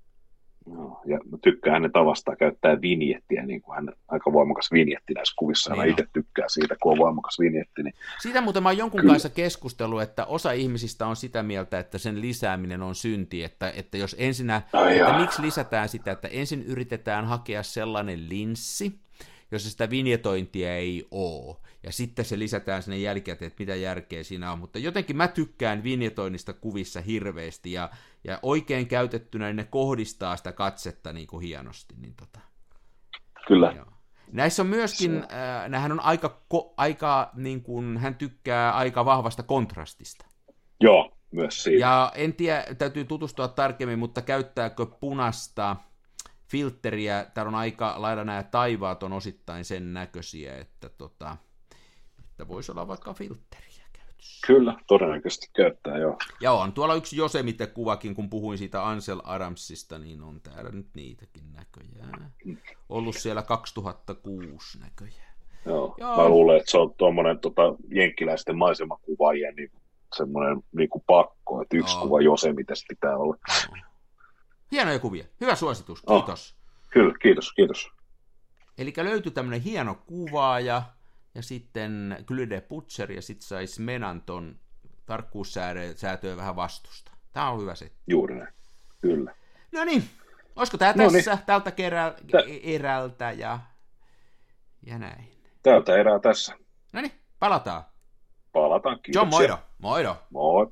[0.66, 5.34] No, ja mä tykkään hänen tavastaan käyttää vinjettiä, niin kuin hän aika voimakas vinjetti näissä
[5.38, 5.70] kuvissa.
[5.70, 7.84] Niin mä itse tykkään siitä, kun on voimakas vinjetti.
[7.84, 7.94] Niin...
[8.22, 9.14] Siitä muuten mä oon jonkun Kyllä.
[9.14, 13.98] kanssa keskustellut, että osa ihmisistä on sitä mieltä, että sen lisääminen on synti, että, että
[13.98, 19.00] jos ensinnä, Ai että miksi lisätään sitä, että ensin yritetään hakea sellainen linssi,
[19.56, 24.52] jos sitä vinjetointia ei ole, ja sitten se lisätään sinne jälkikäteen, että mitä järkeä siinä
[24.52, 27.90] on, mutta jotenkin mä tykkään vinjetoinnista kuvissa hirveästi, ja,
[28.24, 31.96] ja oikein käytettynä niin ne kohdistaa sitä katsetta niin kuin hienosti.
[32.02, 32.40] Niin tota.
[33.48, 33.74] Kyllä.
[33.76, 33.86] Joo.
[34.32, 39.44] Näissä on myöskin, äh, nähän on aika, ko, aika niin kuin, hän tykkää aika vahvasta
[39.44, 40.26] kontrastista.
[40.82, 41.80] Joo, myös siitä.
[41.80, 45.76] Ja en tiedä, täytyy tutustua tarkemmin, mutta käyttääkö punasta
[46.54, 51.38] filtteriä, täällä on aika lailla nämä taivaat on osittain sen näköisiä, että, tota,
[52.20, 54.48] että voisi olla vaikka filtteriä käytössä.
[54.48, 56.18] Kyllä, todennäköisesti käyttää, joo.
[56.42, 61.54] Ja on tuolla yksi Josemite-kuvakin, kun puhuin siitä Ansel Adamsista, niin on täällä nyt niitäkin
[61.54, 62.34] näköjään.
[62.90, 65.34] Ollut siellä 2006 näköjään.
[65.66, 66.18] Joo, joo.
[66.18, 69.72] mä luulen, että se on tuommoinen tota, jenkkiläisten maisemakuvaajien niin
[70.16, 72.04] semmoinen niin kuin pakko, että yksi joo.
[72.04, 73.38] kuva Josemitesta pitää olla.
[74.72, 75.26] Hienoja kuvia.
[75.42, 76.04] Hyvä suositus.
[76.08, 76.18] Oh.
[76.18, 76.56] Kiitos.
[76.58, 77.92] Oh, kyllä, kiitos, kiitos.
[78.78, 80.84] Eli löytyi tämmöinen hieno kuvaaja
[81.36, 84.60] ja sitten Glyde Putzer ja sitten saisi Menanton
[85.06, 87.12] tarkkuussäätöä vähän vastusta.
[87.34, 88.00] Tämä on hyvä setti.
[88.08, 88.54] Juuri näin,
[89.02, 89.36] kyllä.
[89.72, 90.04] No niin,
[90.56, 92.14] olisiko tämä no tässä tältä kerä,
[92.64, 93.60] erältä ja,
[94.86, 95.28] ja näin?
[95.64, 96.56] Tältä erää tässä.
[96.94, 97.84] No niin, palataan.
[98.52, 99.22] Palataan, kiitoksia.
[99.22, 99.58] John Moido.
[99.78, 100.18] Moido.
[100.30, 100.72] Moi.